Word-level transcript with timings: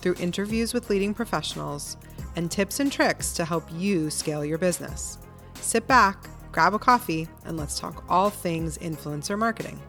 through 0.00 0.14
interviews 0.20 0.74
with 0.74 0.90
leading 0.90 1.14
professionals 1.14 1.96
and 2.36 2.50
tips 2.50 2.80
and 2.80 2.90
tricks 2.90 3.32
to 3.32 3.44
help 3.44 3.64
you 3.72 4.10
scale 4.10 4.44
your 4.44 4.58
business. 4.58 5.18
Sit 5.54 5.86
back, 5.86 6.28
grab 6.52 6.74
a 6.74 6.78
coffee, 6.78 7.28
and 7.44 7.56
let's 7.56 7.78
talk 7.78 8.04
all 8.08 8.30
things 8.30 8.78
influencer 8.78 9.38
marketing. 9.38 9.80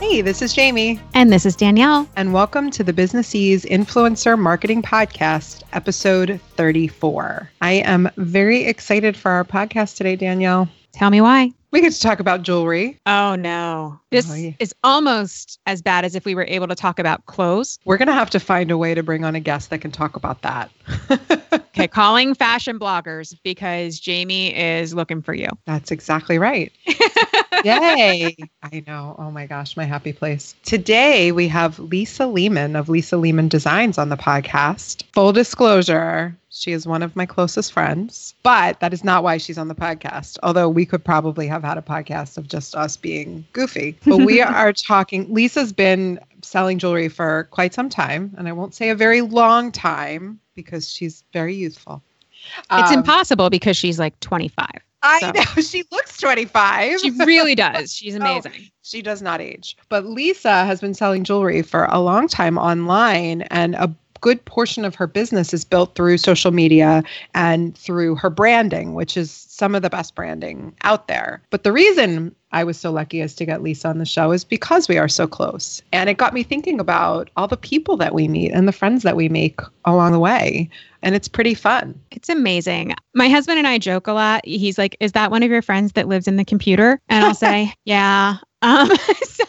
Hey, 0.00 0.22
this 0.22 0.42
is 0.42 0.52
Jamie. 0.52 0.98
And 1.14 1.32
this 1.32 1.46
is 1.46 1.54
Danielle. 1.54 2.08
And 2.16 2.32
welcome 2.32 2.70
to 2.72 2.82
the 2.82 2.92
Businessese 2.92 3.64
Influencer 3.66 4.36
Marketing 4.36 4.82
Podcast, 4.82 5.62
episode 5.72 6.40
34. 6.56 7.48
I 7.60 7.72
am 7.72 8.10
very 8.16 8.64
excited 8.64 9.16
for 9.16 9.30
our 9.30 9.44
podcast 9.44 9.96
today, 9.96 10.16
Danielle. 10.16 10.68
Tell 10.92 11.10
me 11.10 11.20
why. 11.20 11.52
We 11.72 11.80
get 11.80 11.92
to 11.92 12.00
talk 12.00 12.18
about 12.18 12.42
jewelry. 12.42 12.98
Oh, 13.06 13.36
no. 13.36 14.00
This 14.10 14.30
oh, 14.30 14.34
yeah. 14.34 14.52
is 14.58 14.74
almost 14.82 15.60
as 15.66 15.82
bad 15.82 16.04
as 16.04 16.16
if 16.16 16.24
we 16.24 16.34
were 16.34 16.44
able 16.48 16.66
to 16.66 16.74
talk 16.74 16.98
about 16.98 17.26
clothes. 17.26 17.78
We're 17.84 17.96
going 17.96 18.08
to 18.08 18.14
have 18.14 18.30
to 18.30 18.40
find 18.40 18.72
a 18.72 18.78
way 18.78 18.94
to 18.94 19.04
bring 19.04 19.24
on 19.24 19.36
a 19.36 19.40
guest 19.40 19.70
that 19.70 19.80
can 19.80 19.92
talk 19.92 20.16
about 20.16 20.42
that. 20.42 20.70
okay, 21.52 21.86
calling 21.86 22.34
fashion 22.34 22.78
bloggers 22.78 23.36
because 23.44 24.00
Jamie 24.00 24.56
is 24.56 24.94
looking 24.94 25.22
for 25.22 25.32
you. 25.32 25.48
That's 25.66 25.92
exactly 25.92 26.38
right. 26.38 26.72
Yay. 27.64 28.36
I 28.62 28.82
know. 28.86 29.16
Oh 29.18 29.30
my 29.30 29.46
gosh, 29.46 29.76
my 29.76 29.84
happy 29.84 30.12
place. 30.12 30.54
Today 30.64 31.32
we 31.32 31.48
have 31.48 31.78
Lisa 31.78 32.26
Lehmann 32.26 32.76
of 32.76 32.88
Lisa 32.88 33.16
Lehmann 33.16 33.48
Designs 33.48 33.98
on 33.98 34.08
the 34.08 34.16
podcast. 34.16 35.04
Full 35.12 35.32
disclosure, 35.32 36.36
she 36.50 36.72
is 36.72 36.86
one 36.86 37.02
of 37.02 37.14
my 37.16 37.26
closest 37.26 37.72
friends, 37.72 38.34
but 38.42 38.80
that 38.80 38.92
is 38.92 39.04
not 39.04 39.22
why 39.22 39.38
she's 39.38 39.56
on 39.56 39.68
the 39.68 39.74
podcast. 39.74 40.38
Although 40.42 40.68
we 40.68 40.84
could 40.84 41.04
probably 41.04 41.46
have 41.46 41.62
had 41.62 41.78
a 41.78 41.82
podcast 41.82 42.36
of 42.36 42.48
just 42.48 42.74
us 42.74 42.96
being 42.96 43.46
goofy. 43.52 43.96
But 44.04 44.18
we 44.18 44.42
are 44.42 44.72
talking, 44.72 45.32
Lisa's 45.32 45.72
been 45.72 46.20
selling 46.42 46.78
jewelry 46.78 47.08
for 47.08 47.48
quite 47.50 47.72
some 47.72 47.88
time, 47.88 48.34
and 48.36 48.48
I 48.48 48.52
won't 48.52 48.74
say 48.74 48.90
a 48.90 48.94
very 48.94 49.20
long 49.20 49.72
time 49.72 50.40
because 50.54 50.90
she's 50.90 51.24
very 51.32 51.54
youthful. 51.54 52.02
It's 52.70 52.90
um, 52.90 52.98
impossible 52.98 53.50
because 53.50 53.76
she's 53.76 53.98
like 53.98 54.18
25. 54.20 54.68
I 55.02 55.20
so. 55.20 55.30
know 55.30 55.62
she 55.62 55.84
looks 55.90 56.18
25. 56.18 57.00
She 57.00 57.10
really 57.10 57.54
does. 57.54 57.92
She's 57.94 58.14
oh, 58.14 58.18
amazing. 58.18 58.52
Oh, 58.56 58.64
she 58.82 59.02
does 59.02 59.22
not 59.22 59.40
age. 59.40 59.76
But 59.88 60.06
Lisa 60.06 60.64
has 60.64 60.80
been 60.80 60.94
selling 60.94 61.24
jewelry 61.24 61.62
for 61.62 61.84
a 61.86 62.00
long 62.00 62.28
time 62.28 62.58
online 62.58 63.42
and 63.42 63.74
a 63.76 63.94
good 64.20 64.44
portion 64.44 64.84
of 64.84 64.94
her 64.94 65.06
business 65.06 65.54
is 65.54 65.64
built 65.64 65.94
through 65.94 66.18
social 66.18 66.50
media 66.50 67.02
and 67.34 67.76
through 67.76 68.16
her 68.16 68.30
branding, 68.30 68.94
which 68.94 69.16
is 69.16 69.30
some 69.30 69.74
of 69.74 69.82
the 69.82 69.90
best 69.90 70.14
branding 70.14 70.74
out 70.82 71.08
there. 71.08 71.42
But 71.50 71.64
the 71.64 71.72
reason 71.72 72.34
I 72.52 72.64
was 72.64 72.78
so 72.78 72.90
lucky 72.90 73.20
as 73.20 73.34
to 73.36 73.44
get 73.44 73.62
Lisa 73.62 73.88
on 73.88 73.98
the 73.98 74.04
show 74.04 74.32
is 74.32 74.44
because 74.44 74.88
we 74.88 74.98
are 74.98 75.08
so 75.08 75.26
close. 75.26 75.82
And 75.92 76.10
it 76.10 76.16
got 76.16 76.34
me 76.34 76.42
thinking 76.42 76.80
about 76.80 77.30
all 77.36 77.46
the 77.46 77.56
people 77.56 77.96
that 77.98 78.14
we 78.14 78.28
meet 78.28 78.50
and 78.50 78.66
the 78.66 78.72
friends 78.72 79.02
that 79.04 79.16
we 79.16 79.28
make 79.28 79.60
along 79.84 80.12
the 80.12 80.18
way. 80.18 80.68
And 81.02 81.14
it's 81.14 81.28
pretty 81.28 81.54
fun. 81.54 81.98
It's 82.10 82.28
amazing. 82.28 82.94
My 83.14 83.28
husband 83.28 83.58
and 83.58 83.66
I 83.66 83.78
joke 83.78 84.06
a 84.06 84.12
lot. 84.12 84.44
He's 84.44 84.78
like, 84.78 84.96
Is 85.00 85.12
that 85.12 85.30
one 85.30 85.42
of 85.42 85.50
your 85.50 85.62
friends 85.62 85.92
that 85.92 86.08
lives 86.08 86.28
in 86.28 86.36
the 86.36 86.44
computer? 86.44 87.00
And 87.08 87.24
I'll 87.24 87.34
say, 87.34 87.72
Yeah. 87.84 88.36
Um, 88.62 88.90
so, 89.24 89.44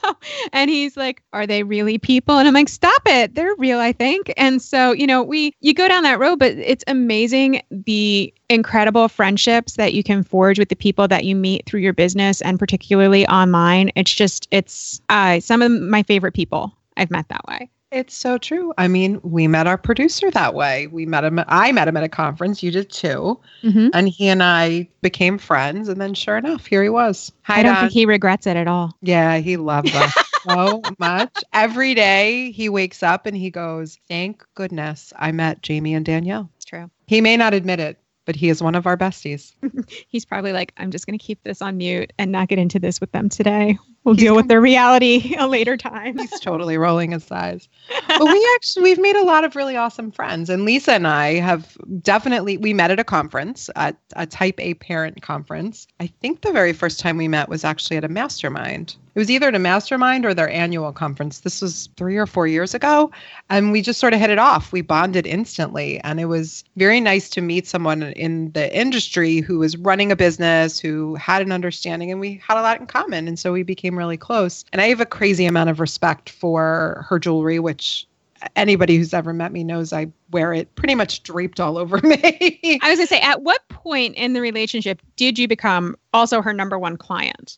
and 0.54 0.70
he's 0.70 0.96
like, 0.96 1.24
Are 1.34 1.46
they 1.46 1.64
really 1.64 1.98
people? 1.98 2.38
And 2.38 2.48
I'm 2.48 2.54
like, 2.54 2.70
Stop 2.70 3.02
it. 3.06 3.36
They're 3.36 3.56
real, 3.56 3.80
I 3.80 3.92
think. 3.92 4.34
And 4.38 4.62
so, 4.62 4.92
you 4.92 5.08
know, 5.08 5.24
we, 5.24 5.54
you 5.62 5.74
go 5.74 5.88
down 5.88 6.04
that 6.04 6.20
road, 6.20 6.40
but 6.40 6.54
it's 6.54 6.84
amazing 6.88 7.62
the 7.70 8.34
incredible 8.50 9.08
friendships 9.08 9.76
that 9.76 9.94
you 9.94 10.04
can 10.04 10.24
forge 10.24 10.60
with 10.60 10.70
the 10.70 10.76
people 10.76 11.08
that 11.08 11.26
you 11.26 11.36
meet 11.36 11.66
through 11.66 11.82
your 11.82 11.94
business 11.94 12.42
and 12.42 12.60
particularly 12.60 13.28
online. 13.28 13.92
It's 13.96 14.14
just, 14.14 14.48
it's 14.52 15.02
uh, 15.10 15.40
some 15.40 15.62
of 15.62 15.72
my 15.72 16.04
favorite 16.04 16.34
people 16.34 16.76
I've 16.98 17.12
met 17.12 17.30
that 17.30 17.46
way. 17.48 17.70
It's 17.91 18.16
so 18.16 18.38
true. 18.38 18.74
I 18.78 18.88
mean, 18.88 19.19
we 19.22 19.47
met 19.47 19.68
our 19.68 19.78
producer 19.78 20.31
that 20.31 20.53
way. 20.53 20.88
We 20.88 21.06
met 21.06 21.25
him. 21.25 21.41
I 21.47 21.74
met 21.74 21.90
him 21.90 21.97
at 21.97 22.03
a 22.03 22.09
conference. 22.09 22.63
You 22.63 22.72
did 22.72 22.90
too. 22.90 23.40
Mm-hmm. 23.63 23.90
And 23.94 24.07
he 24.07 24.29
and 24.29 24.41
I 24.41 24.88
became 25.02 25.38
friends. 25.38 25.90
And 25.90 26.00
then, 26.00 26.13
sure 26.13 26.38
enough, 26.38 26.66
here 26.66 26.81
he 26.84 26.90
was. 26.90 27.34
Hi, 27.44 27.59
I 27.59 27.63
don't 27.63 27.74
Don. 27.74 27.81
think 27.84 27.91
he 27.94 28.06
regrets 28.06 28.47
it 28.47 28.56
at 28.56 28.68
all. 28.68 28.96
Yeah, 29.02 29.38
he 29.40 29.57
loves 29.57 29.94
us 29.94 30.13
so 30.47 30.81
much. 31.00 31.44
Every 31.52 31.94
day 31.94 32.52
he 32.52 32.69
wakes 32.69 33.03
up 33.03 33.25
and 33.25 33.35
he 33.35 33.50
goes, 33.50 33.97
"Thank 34.08 34.46
goodness 34.56 35.12
I 35.18 35.34
met 35.34 35.62
Jamie 35.62 35.94
and 35.94 36.06
Danielle." 36.06 36.50
It's 36.56 36.66
true. 36.66 36.90
He 37.08 37.19
may 37.19 37.35
not 37.35 37.53
admit 37.53 37.81
it, 37.81 38.00
but 38.31 38.38
he 38.38 38.47
is 38.47 38.64
one 38.64 38.75
of 38.75 38.88
our 38.88 38.96
besties. 38.96 39.56
He's 40.08 40.24
probably 40.24 40.53
like, 40.53 40.72
I'm 40.78 40.90
just 40.90 41.06
going 41.06 41.19
to 41.19 41.22
keep 41.24 41.44
this 41.44 41.62
on 41.62 41.75
mute 41.75 42.14
and 42.18 42.31
not 42.31 42.47
get 42.47 42.59
into 42.59 42.80
this 42.80 43.02
with 43.02 43.12
them 43.12 43.28
today. 43.28 43.78
We'll 44.06 44.16
He's 44.16 44.24
deal 44.24 44.38
with 44.38 44.47
their 44.47 44.62
reality 44.62 45.36
a 45.38 45.47
later 45.47 45.75
time. 45.75 46.18
He's 46.18 46.40
totally 46.40 46.78
rolling 46.78 47.12
his 47.12 47.30
eyes. 47.30 47.68
But 48.08 48.24
we 48.24 48.50
actually 48.56 48.84
we've 48.84 49.02
made 49.02 49.18
a 49.18 49.25
lot 49.25 49.44
of 49.44 49.56
really 49.56 49.75
awesome 49.75 50.12
friends, 50.12 50.50
and 50.50 50.64
Lisa 50.64 50.94
and 50.94 51.08
I 51.08 51.36
have 51.36 51.78
definitely 52.02 52.58
we 52.58 52.74
met 52.74 52.91
at 52.91 53.00
a 53.00 53.03
conference 53.03 53.70
at 53.75 53.97
a 54.16 54.25
Type 54.25 54.59
A 54.59 54.75
parent 54.75 55.22
conference. 55.22 55.88
I 56.00 56.08
think 56.08 56.41
the 56.41 56.52
very 56.52 56.72
first 56.72 57.00
time 57.00 57.18
we 57.18 57.28
met 57.28 57.50
was 57.50 57.64
actually 57.66 57.97
at 57.97 58.03
a 58.03 58.09
mastermind. 58.09 58.96
It 59.14 59.20
was 59.20 59.30
either 59.30 59.50
at 59.50 59.56
a 59.56 59.60
mastermind 59.60 60.26
or 60.26 60.34
their 60.34 60.50
annual 60.50 60.94
conference. 60.94 61.40
This 61.40 61.62
was 61.62 61.90
three 61.98 62.18
or 62.18 62.26
four 62.26 62.48
years 62.48 62.74
ago. 62.74 63.12
And 63.50 63.72
we 63.72 63.82
just 63.82 64.00
sort 64.00 64.14
of 64.14 64.20
hit 64.20 64.30
it 64.30 64.40
off. 64.40 64.72
We 64.72 64.82
bonded 64.82 65.28
instantly. 65.28 66.00
And 66.00 66.20
it 66.20 66.26
was 66.26 66.64
very 66.78 67.02
nice 67.02 67.30
to 67.32 67.42
meet 67.42 67.68
someone 67.68 68.04
in 68.04 68.52
the 68.54 68.74
industry 68.76 69.40
who 69.40 69.60
was 69.60 69.76
running 69.78 70.12
a 70.12 70.16
business, 70.16 70.80
who 70.80 71.16
had 71.16 71.42
an 71.42 71.52
understanding, 71.52 72.12
and 72.12 72.20
we 72.20 72.42
had 72.48 72.58
a 72.58 72.62
lot 72.62 72.80
in 72.80 72.88
common. 72.88 73.28
And 73.28 73.38
so 73.38 73.52
we 73.52 73.64
became 73.64 73.98
really 73.98 74.18
close. 74.18 74.64
And 74.72 74.82
I 74.82 74.88
have 74.88 75.02
a 75.02 75.06
crazy 75.06 75.46
amount 75.46 75.70
of 75.70 75.80
respect 75.80 76.30
for 76.30 77.06
her 77.10 77.20
jewelry, 77.20 77.60
which 77.60 78.08
anybody 78.56 78.97
who's 78.97 79.13
ever 79.13 79.34
met 79.34 79.52
me 79.52 79.63
knows 79.63 79.94
I 79.94 80.07
wear 80.31 80.53
it 80.53 80.74
pretty 80.75 80.96
much 80.96 81.24
draped 81.24 81.59
all 81.59 81.78
over 81.78 81.97
me. 82.03 82.79
I 82.81 82.90
was 82.90 82.97
gonna 82.97 83.07
say, 83.07 83.19
at 83.22 83.41
what 83.41 83.68
point 83.69 84.16
in 84.16 84.34
the 84.34 84.41
relationship 84.41 85.02
did 85.16 85.38
you 85.38 85.47
become 85.47 85.96
also 86.13 86.41
her 86.41 86.53
number 86.53 86.78
one 86.79 86.97
client? 86.97 87.57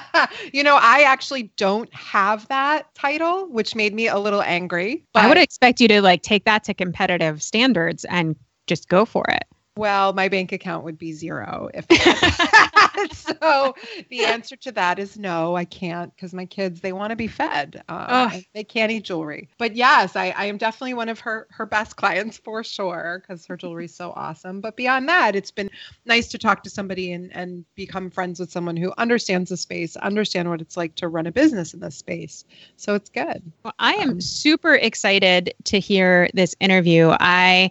you 0.52 0.62
know, 0.62 0.78
I 0.80 1.02
actually 1.02 1.44
don't 1.56 1.92
have 1.94 2.46
that 2.48 2.94
title, 2.94 3.46
which 3.48 3.74
made 3.74 3.94
me 3.94 4.08
a 4.08 4.18
little 4.18 4.42
angry. 4.42 5.04
I 5.14 5.28
would 5.28 5.38
expect 5.38 5.80
you 5.80 5.88
to 5.88 6.02
like 6.02 6.22
take 6.22 6.44
that 6.44 6.64
to 6.64 6.74
competitive 6.74 7.42
standards 7.42 8.04
and 8.06 8.36
just 8.66 8.88
go 8.88 9.04
for 9.04 9.24
it. 9.28 9.44
Well, 9.76 10.12
my 10.12 10.28
bank 10.28 10.52
account 10.52 10.84
would 10.84 10.98
be 10.98 11.12
zero 11.12 11.70
if 11.72 11.86
so 13.12 13.74
the 14.10 14.24
answer 14.24 14.56
to 14.56 14.72
that 14.72 14.98
is 14.98 15.16
no, 15.16 15.56
I 15.56 15.64
can't 15.64 16.14
because 16.14 16.34
my 16.34 16.44
kids 16.44 16.80
they 16.80 16.92
want 16.92 17.10
to 17.10 17.16
be 17.16 17.28
fed. 17.28 17.82
Uh, 17.88 18.40
they 18.52 18.64
can't 18.64 18.90
eat 18.90 19.04
jewelry. 19.04 19.48
But 19.58 19.76
yes, 19.76 20.16
I, 20.16 20.34
I 20.36 20.46
am 20.46 20.58
definitely 20.58 20.94
one 20.94 21.08
of 21.08 21.20
her 21.20 21.46
her 21.50 21.66
best 21.66 21.96
clients 21.96 22.36
for 22.36 22.64
sure 22.64 23.22
because 23.22 23.46
her 23.46 23.56
jewelry 23.56 23.84
is 23.86 23.94
so 23.94 24.12
awesome. 24.16 24.60
But 24.60 24.76
beyond 24.76 25.08
that, 25.08 25.36
it's 25.36 25.50
been 25.50 25.70
nice 26.04 26.28
to 26.28 26.38
talk 26.38 26.62
to 26.64 26.70
somebody 26.70 27.12
and 27.12 27.34
and 27.34 27.64
become 27.74 28.10
friends 28.10 28.40
with 28.40 28.50
someone 28.50 28.76
who 28.76 28.92
understands 28.98 29.50
the 29.50 29.56
space, 29.56 29.96
understand 29.96 30.48
what 30.50 30.60
it's 30.60 30.76
like 30.76 30.94
to 30.96 31.08
run 31.08 31.26
a 31.26 31.32
business 31.32 31.74
in 31.74 31.80
this 31.80 31.96
space. 31.96 32.44
So 32.76 32.94
it's 32.94 33.08
good. 33.08 33.42
Well, 33.64 33.74
I 33.78 33.94
am 33.94 34.10
um, 34.10 34.20
super 34.20 34.74
excited 34.74 35.54
to 35.64 35.78
hear 35.78 36.28
this 36.34 36.54
interview. 36.60 37.14
I 37.20 37.70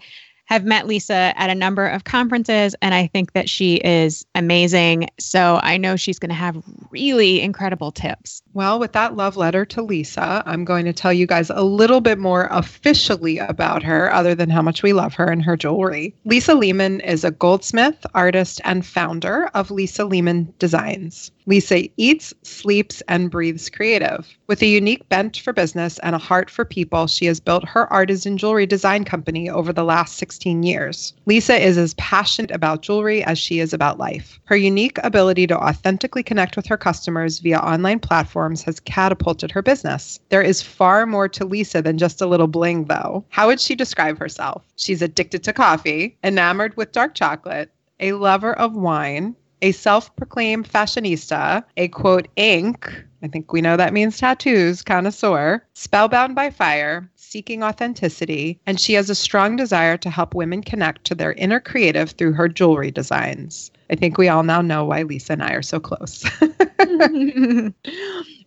have 0.49 0.65
met 0.65 0.87
Lisa 0.87 1.31
at 1.35 1.51
a 1.51 1.55
number 1.55 1.85
of 1.85 2.05
conferences, 2.05 2.75
and 2.81 2.95
I 2.95 3.05
think 3.05 3.33
that 3.33 3.47
she 3.47 3.75
is 3.75 4.25
amazing. 4.33 5.07
So 5.19 5.59
I 5.61 5.77
know 5.77 5.95
she's 5.95 6.17
going 6.17 6.29
to 6.29 6.35
have 6.35 6.63
really 6.89 7.39
incredible 7.39 7.91
tips. 7.91 8.41
Well, 8.53 8.79
with 8.79 8.93
that 8.93 9.15
love 9.15 9.37
letter 9.37 9.63
to 9.65 9.83
Lisa, 9.83 10.41
I'm 10.47 10.65
going 10.65 10.85
to 10.85 10.93
tell 10.93 11.13
you 11.13 11.27
guys 11.27 11.51
a 11.51 11.61
little 11.61 12.01
bit 12.01 12.17
more 12.17 12.47
officially 12.49 13.37
about 13.37 13.83
her, 13.83 14.11
other 14.11 14.33
than 14.33 14.49
how 14.49 14.63
much 14.63 14.81
we 14.81 14.91
love 14.91 15.13
her 15.13 15.27
and 15.27 15.43
her 15.43 15.55
jewelry. 15.55 16.15
Lisa 16.25 16.55
Lehmann 16.55 16.99
is 17.01 17.23
a 17.23 17.29
goldsmith, 17.29 18.03
artist, 18.15 18.59
and 18.63 18.83
founder 18.83 19.51
of 19.53 19.69
Lisa 19.69 20.03
Lehmann 20.03 20.51
Designs. 20.57 21.31
Lisa 21.49 21.89
eats, 21.97 22.31
sleeps, 22.43 23.01
and 23.07 23.31
breathes 23.31 23.71
creative. 23.71 24.37
With 24.45 24.61
a 24.61 24.67
unique 24.67 25.09
bent 25.09 25.37
for 25.37 25.51
business 25.51 25.97
and 26.03 26.13
a 26.15 26.19
heart 26.19 26.47
for 26.47 26.63
people, 26.63 27.07
she 27.07 27.25
has 27.25 27.39
built 27.39 27.67
her 27.67 27.91
artisan 27.91 28.37
jewelry 28.37 28.67
design 28.67 29.03
company 29.03 29.49
over 29.49 29.73
the 29.73 29.83
last 29.83 30.17
16 30.17 30.61
years. 30.61 31.15
Lisa 31.25 31.55
is 31.55 31.75
as 31.75 31.95
passionate 31.95 32.51
about 32.51 32.83
jewelry 32.83 33.23
as 33.23 33.39
she 33.39 33.59
is 33.59 33.73
about 33.73 33.97
life. 33.97 34.39
Her 34.45 34.55
unique 34.55 34.99
ability 35.03 35.47
to 35.47 35.57
authentically 35.57 36.21
connect 36.21 36.55
with 36.55 36.67
her 36.67 36.77
customers 36.77 37.39
via 37.39 37.57
online 37.57 37.97
platforms 37.97 38.61
has 38.61 38.79
catapulted 38.79 39.49
her 39.49 39.63
business. 39.63 40.19
There 40.29 40.43
is 40.43 40.61
far 40.61 41.07
more 41.07 41.27
to 41.29 41.45
Lisa 41.45 41.81
than 41.81 41.97
just 41.97 42.21
a 42.21 42.27
little 42.27 42.45
bling, 42.45 42.85
though. 42.85 43.25
How 43.29 43.47
would 43.47 43.59
she 43.59 43.73
describe 43.73 44.19
herself? 44.19 44.61
She's 44.75 45.01
addicted 45.01 45.43
to 45.45 45.53
coffee, 45.53 46.15
enamored 46.23 46.77
with 46.77 46.91
dark 46.91 47.15
chocolate, 47.15 47.71
a 47.99 48.13
lover 48.13 48.53
of 48.53 48.75
wine, 48.75 49.35
a 49.61 49.71
self 49.71 50.15
proclaimed 50.15 50.69
fashionista, 50.69 51.63
a 51.77 51.87
quote, 51.89 52.27
ink, 52.35 53.05
I 53.21 53.27
think 53.27 53.51
we 53.51 53.61
know 53.61 53.75
that 53.75 53.93
means 53.93 54.17
tattoos, 54.17 54.81
connoisseur, 54.81 55.61
spellbound 55.73 56.35
by 56.35 56.49
fire, 56.49 57.09
seeking 57.15 57.63
authenticity, 57.63 58.59
and 58.65 58.79
she 58.79 58.93
has 58.93 59.09
a 59.09 59.15
strong 59.15 59.55
desire 59.55 59.97
to 59.97 60.09
help 60.09 60.33
women 60.33 60.61
connect 60.61 61.05
to 61.05 61.15
their 61.15 61.33
inner 61.33 61.59
creative 61.59 62.11
through 62.11 62.33
her 62.33 62.47
jewelry 62.47 62.91
designs. 62.91 63.71
I 63.89 63.95
think 63.95 64.17
we 64.17 64.29
all 64.29 64.43
now 64.43 64.61
know 64.61 64.85
why 64.85 65.03
Lisa 65.03 65.33
and 65.33 65.43
I 65.43 65.51
are 65.53 65.61
so 65.61 65.79
close. 65.79 66.23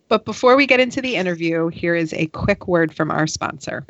but 0.07 0.25
before 0.25 0.55
we 0.55 0.65
get 0.65 0.79
into 0.79 1.01
the 1.01 1.15
interview, 1.15 1.67
here 1.67 1.95
is 1.95 2.13
a 2.13 2.27
quick 2.27 2.67
word 2.67 2.95
from 2.95 3.11
our 3.11 3.27
sponsor. 3.27 3.85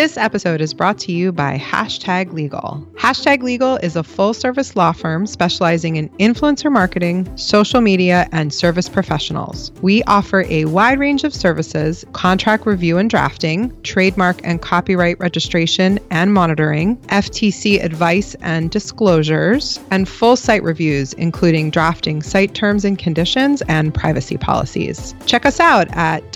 This 0.00 0.16
episode 0.16 0.62
is 0.62 0.72
brought 0.72 0.96
to 1.00 1.12
you 1.12 1.30
by 1.30 1.58
Hashtag 1.58 2.32
Legal. 2.32 2.88
Hashtag 2.94 3.42
Legal 3.42 3.76
is 3.76 3.96
a 3.96 4.02
full 4.02 4.32
service 4.32 4.74
law 4.74 4.92
firm 4.92 5.26
specializing 5.26 5.96
in 5.96 6.08
influencer 6.18 6.72
marketing, 6.72 7.30
social 7.36 7.82
media, 7.82 8.26
and 8.32 8.50
service 8.50 8.88
professionals. 8.88 9.72
We 9.82 10.02
offer 10.04 10.46
a 10.48 10.64
wide 10.64 10.98
range 10.98 11.22
of 11.24 11.34
services 11.34 12.06
contract 12.14 12.64
review 12.64 12.96
and 12.96 13.10
drafting, 13.10 13.78
trademark 13.82 14.40
and 14.42 14.62
copyright 14.62 15.20
registration 15.20 15.98
and 16.10 16.32
monitoring, 16.32 16.96
FTC 17.08 17.84
advice 17.84 18.34
and 18.40 18.70
disclosures, 18.70 19.78
and 19.90 20.08
full 20.08 20.36
site 20.36 20.62
reviews, 20.62 21.12
including 21.12 21.70
drafting 21.70 22.22
site 22.22 22.54
terms 22.54 22.86
and 22.86 22.98
conditions 22.98 23.60
and 23.68 23.92
privacy 23.92 24.38
policies. 24.38 25.14
Check 25.26 25.44
us 25.44 25.60
out 25.60 25.88
at 25.90 26.32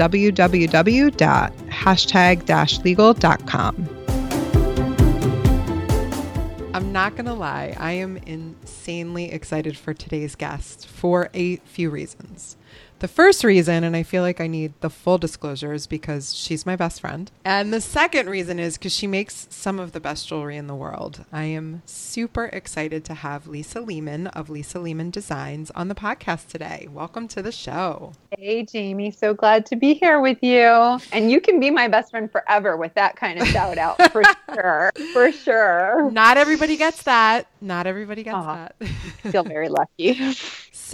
I'm 6.75 6.91
not 6.93 7.12
going 7.12 7.27
to 7.27 7.35
lie, 7.35 7.77
I 7.79 7.93
am 7.93 8.17
insanely 8.17 9.31
excited 9.31 9.77
for 9.77 9.95
today's 9.95 10.35
guest 10.35 10.89
for 10.89 11.31
a 11.35 11.56
few 11.59 11.89
reasons. 11.89 12.56
The 13.05 13.09
first 13.09 13.45
reason, 13.45 13.85
and 13.85 13.95
I 13.95 14.03
feel 14.03 14.23
like 14.23 14.41
I 14.41 14.47
need 14.47 14.73
the 14.81 14.89
full 14.89 15.19
disclosure, 15.19 15.75
is 15.75 15.87
because 15.87 16.35
she's 16.35 16.65
my 16.65 16.75
best 16.75 17.03
friend. 17.03 17.31
And 17.45 17.71
the 17.71 17.83
second 17.83 18.31
reason 18.31 18.59
is 18.59 18.79
because 18.79 18.95
she 18.95 19.06
makes 19.06 19.47
some 19.51 19.79
of 19.79 19.93
the 19.93 20.01
best 20.01 20.27
jewelry 20.27 20.56
in 20.56 20.69
the 20.69 20.75
world. 20.75 21.27
I 21.31 21.45
am 21.45 21.83
super 21.85 22.47
excited 22.47 23.05
to 23.05 23.12
have 23.12 23.47
Lisa 23.47 23.83
Lehmann 23.83 24.29
of 24.29 24.49
Lisa 24.49 24.79
Lehmann 24.79 25.11
Designs 25.11 25.71
on 25.73 25.89
the 25.89 25.95
podcast 25.95 26.49
today. 26.49 26.89
Welcome 26.91 27.29
to 27.29 27.43
the 27.43 27.53
show. 27.53 28.15
Hey, 28.39 28.62
Jamie. 28.62 29.11
So 29.11 29.35
glad 29.35 29.67
to 29.67 29.77
be 29.77 29.93
here 29.93 30.23
with 30.23 30.39
you. 30.41 30.99
And 31.12 31.31
you 31.31 31.43
can 31.43 31.61
be 31.61 31.71
my 31.71 31.89
best 31.89 32.11
friend 32.11 32.33
forever 32.33 32.79
with 32.79 32.95
that 32.95 33.17
kind 33.17 33.39
of 33.39 33.47
shout 33.49 33.77
out 33.77 34.01
for 34.12 34.23
sure. 34.55 34.91
For 35.12 35.31
sure. 35.31 36.11
Not 36.11 36.39
everybody 36.39 36.79
gets 36.79 37.03
that. 37.03 37.49
Not 37.61 37.87
everybody 37.87 38.23
gets 38.23 38.37
uh-huh. 38.37 38.69
that. 38.81 38.89
I 39.27 39.31
feel 39.31 39.45
very 39.45 39.69
lucky. 39.69 40.19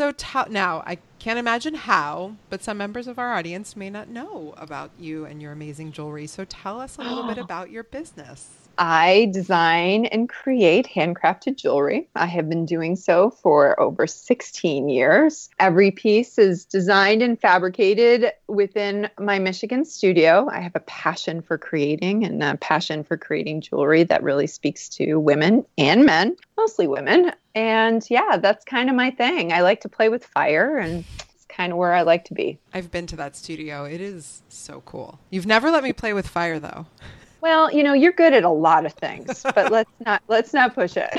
So 0.01 0.13
t- 0.13 0.39
now 0.49 0.83
I 0.87 0.99
can't 1.21 1.39
imagine 1.39 1.75
how, 1.75 2.37
but 2.49 2.63
some 2.63 2.79
members 2.79 3.07
of 3.07 3.19
our 3.19 3.35
audience 3.35 3.77
may 3.77 3.91
not 3.91 4.09
know 4.09 4.55
about 4.57 4.91
you 4.99 5.27
and 5.27 5.41
your 5.43 5.53
amazing 5.53 5.93
jewelry. 5.93 6.27
So 6.27 6.47
tell 6.47 6.81
us 6.81 6.97
a 6.97 7.03
little 7.03 7.25
bit 7.29 7.37
about 7.39 7.71
your 7.71 7.85
business. 7.85 8.60
I 8.81 9.29
design 9.31 10.07
and 10.07 10.27
create 10.27 10.87
handcrafted 10.87 11.57
jewelry. 11.57 12.09
I 12.17 12.25
have 12.25 12.49
been 12.49 12.65
doing 12.65 12.97
so 12.97 13.29
for 13.29 13.79
over 13.79 14.07
16 14.07 14.89
years. 14.89 15.51
Every 15.59 15.91
piece 15.91 16.39
is 16.39 16.65
designed 16.65 17.21
and 17.21 17.39
fabricated 17.39 18.33
within 18.49 19.11
my 19.19 19.39
Michigan 19.39 19.85
studio. 19.85 20.49
I 20.51 20.61
have 20.61 20.75
a 20.75 20.81
passion 20.81 21.43
for 21.43 21.59
creating 21.59 22.25
and 22.25 22.43
a 22.43 22.57
passion 22.57 23.05
for 23.05 23.19
creating 23.19 23.61
jewelry 23.61 24.03
that 24.05 24.23
really 24.23 24.47
speaks 24.47 24.89
to 24.91 25.17
women 25.17 25.67
and 25.77 26.07
men, 26.07 26.35
mostly 26.57 26.87
women. 26.87 27.33
And 27.55 28.03
yeah, 28.09 28.39
that's 28.39 28.65
kind 28.65 28.89
of 28.89 28.97
my 28.97 29.11
thing. 29.11 29.53
I 29.53 29.61
like 29.61 29.83
to 29.83 29.91
play 29.91 30.09
with 30.09 30.25
fire 30.25 30.79
and 30.79 31.05
it's 31.35 31.45
kind 31.51 31.71
of 31.71 31.77
where 31.77 31.93
I 31.93 32.01
like 32.01 32.25
to 32.27 32.35
be. 32.35 32.59
I've 32.73 32.91
been 32.91 33.07
to 33.09 33.17
that 33.17 33.37
studio. 33.37 33.85
It 33.85 34.01
is 34.01 34.41
so 34.49 34.83
cool. 34.87 35.19
You've 35.29 35.47
never 35.47 35.71
let 35.71 35.85
me 35.85 35.93
play 35.93 36.15
with 36.15 36.27
fire 36.27 36.59
though. 36.59 36.87
Well, 37.41 37.73
you 37.73 37.83
know, 37.83 37.93
you're 37.93 38.13
good 38.13 38.33
at 38.33 38.45
a 38.45 38.51
lot 38.51 38.87
of 38.87 38.93
things, 38.93 39.43
but 39.55 39.71
let's 39.71 39.91
not 40.05 40.23
let's 40.29 40.53
not 40.53 40.75
push 40.75 40.97
it. 40.97 41.11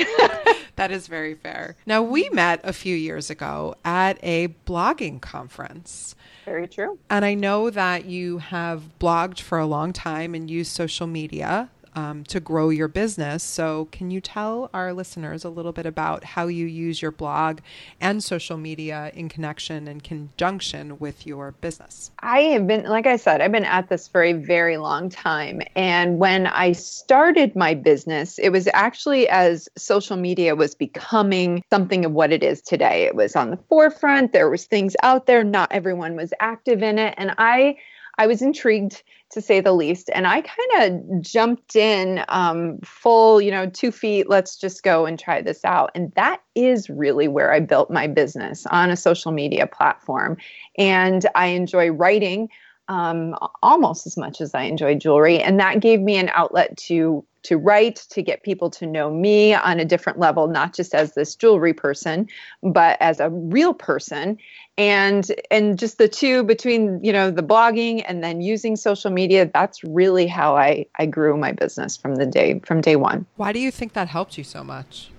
that 0.75 0.91
is 0.91 1.07
very 1.07 1.35
fair. 1.35 1.75
Now, 1.85 2.01
we 2.01 2.29
met 2.29 2.61
a 2.63 2.73
few 2.73 2.95
years 2.95 3.29
ago 3.29 3.75
at 3.83 4.17
a 4.23 4.49
blogging 4.65 5.21
conference. 5.21 6.15
Very 6.45 6.67
true. 6.67 6.97
And 7.09 7.23
I 7.23 7.33
know 7.33 7.69
that 7.69 8.05
you 8.05 8.39
have 8.39 8.83
blogged 8.99 9.39
for 9.39 9.59
a 9.59 9.65
long 9.65 9.93
time 9.93 10.33
and 10.33 10.49
used 10.49 10.71
social 10.71 11.07
media 11.07 11.69
um, 11.95 12.23
to 12.25 12.39
grow 12.39 12.69
your 12.69 12.87
business. 12.87 13.43
So, 13.43 13.85
can 13.91 14.11
you 14.11 14.21
tell 14.21 14.69
our 14.73 14.93
listeners 14.93 15.43
a 15.43 15.49
little 15.49 15.71
bit 15.71 15.85
about 15.85 16.23
how 16.23 16.47
you 16.47 16.65
use 16.65 17.01
your 17.01 17.11
blog 17.11 17.59
and 17.99 18.23
social 18.23 18.57
media 18.57 19.11
in 19.13 19.29
connection 19.29 19.87
and 19.87 20.03
conjunction 20.03 20.99
with 20.99 21.27
your 21.27 21.51
business? 21.53 22.11
I 22.19 22.41
have 22.41 22.67
been, 22.67 22.85
like 22.85 23.07
I 23.07 23.15
said, 23.15 23.41
I've 23.41 23.51
been 23.51 23.65
at 23.65 23.89
this 23.89 24.07
for 24.07 24.23
a 24.23 24.33
very 24.33 24.77
long 24.77 25.09
time. 25.09 25.61
And 25.75 26.17
when 26.17 26.47
I 26.47 26.71
started 26.71 27.55
my 27.55 27.73
business, 27.73 28.39
it 28.39 28.49
was 28.49 28.67
actually 28.73 29.27
as 29.29 29.67
social 29.77 30.17
media 30.17 30.55
was 30.55 30.75
becoming 30.75 31.63
something 31.69 32.05
of 32.05 32.11
what 32.11 32.31
it 32.31 32.43
is 32.43 32.61
today. 32.61 33.03
It 33.03 33.15
was 33.15 33.35
on 33.35 33.51
the 33.51 33.59
forefront, 33.69 34.33
there 34.33 34.49
was 34.49 34.65
things 34.65 34.95
out 35.03 35.25
there, 35.25 35.43
not 35.43 35.71
everyone 35.71 36.15
was 36.15 36.33
active 36.39 36.81
in 36.81 36.99
it. 36.99 37.13
And 37.17 37.33
I 37.37 37.77
I 38.21 38.27
was 38.27 38.43
intrigued 38.43 39.01
to 39.31 39.41
say 39.41 39.61
the 39.61 39.73
least. 39.73 40.11
And 40.13 40.27
I 40.27 40.41
kind 40.41 40.83
of 40.83 41.21
jumped 41.21 41.75
in 41.75 42.23
um, 42.29 42.77
full, 42.83 43.41
you 43.41 43.49
know, 43.49 43.67
two 43.67 43.91
feet, 43.91 44.29
let's 44.29 44.55
just 44.55 44.83
go 44.83 45.07
and 45.07 45.17
try 45.17 45.41
this 45.41 45.65
out. 45.65 45.89
And 45.95 46.13
that 46.13 46.43
is 46.53 46.87
really 46.87 47.27
where 47.27 47.51
I 47.51 47.61
built 47.61 47.89
my 47.89 48.05
business 48.05 48.67
on 48.67 48.91
a 48.91 48.95
social 48.95 49.31
media 49.31 49.65
platform. 49.65 50.37
And 50.77 51.25
I 51.33 51.47
enjoy 51.47 51.89
writing 51.89 52.49
um, 52.89 53.35
almost 53.63 54.05
as 54.05 54.17
much 54.17 54.39
as 54.39 54.53
I 54.53 54.63
enjoy 54.63 54.95
jewelry. 54.95 55.39
And 55.39 55.59
that 55.59 55.79
gave 55.79 55.99
me 55.99 56.17
an 56.17 56.29
outlet 56.35 56.77
to 56.89 57.25
to 57.43 57.57
write 57.57 58.05
to 58.09 58.21
get 58.21 58.43
people 58.43 58.69
to 58.69 58.85
know 58.85 59.11
me 59.11 59.53
on 59.53 59.79
a 59.79 59.85
different 59.85 60.19
level 60.19 60.47
not 60.47 60.73
just 60.73 60.93
as 60.93 61.13
this 61.13 61.35
jewelry 61.35 61.73
person 61.73 62.27
but 62.61 62.97
as 63.01 63.19
a 63.19 63.29
real 63.29 63.73
person. 63.73 64.37
And 64.77 65.29
and 65.51 65.77
just 65.77 65.97
the 65.97 66.07
two 66.07 66.43
between 66.43 67.03
you 67.03 67.11
know 67.11 67.29
the 67.29 67.43
blogging 67.43 68.03
and 68.07 68.23
then 68.23 68.41
using 68.41 68.75
social 68.75 69.11
media 69.11 69.49
that's 69.53 69.83
really 69.83 70.27
how 70.27 70.55
i 70.55 70.85
i 70.97 71.05
grew 71.05 71.37
my 71.37 71.51
business 71.51 71.97
from 71.97 72.15
the 72.15 72.25
day 72.25 72.59
from 72.65 72.81
day 72.81 72.95
one. 72.95 73.25
Why 73.35 73.51
do 73.51 73.59
you 73.59 73.69
think 73.69 73.93
that 73.93 74.07
helped 74.07 74.37
you 74.37 74.43
so 74.43 74.63
much? 74.63 75.11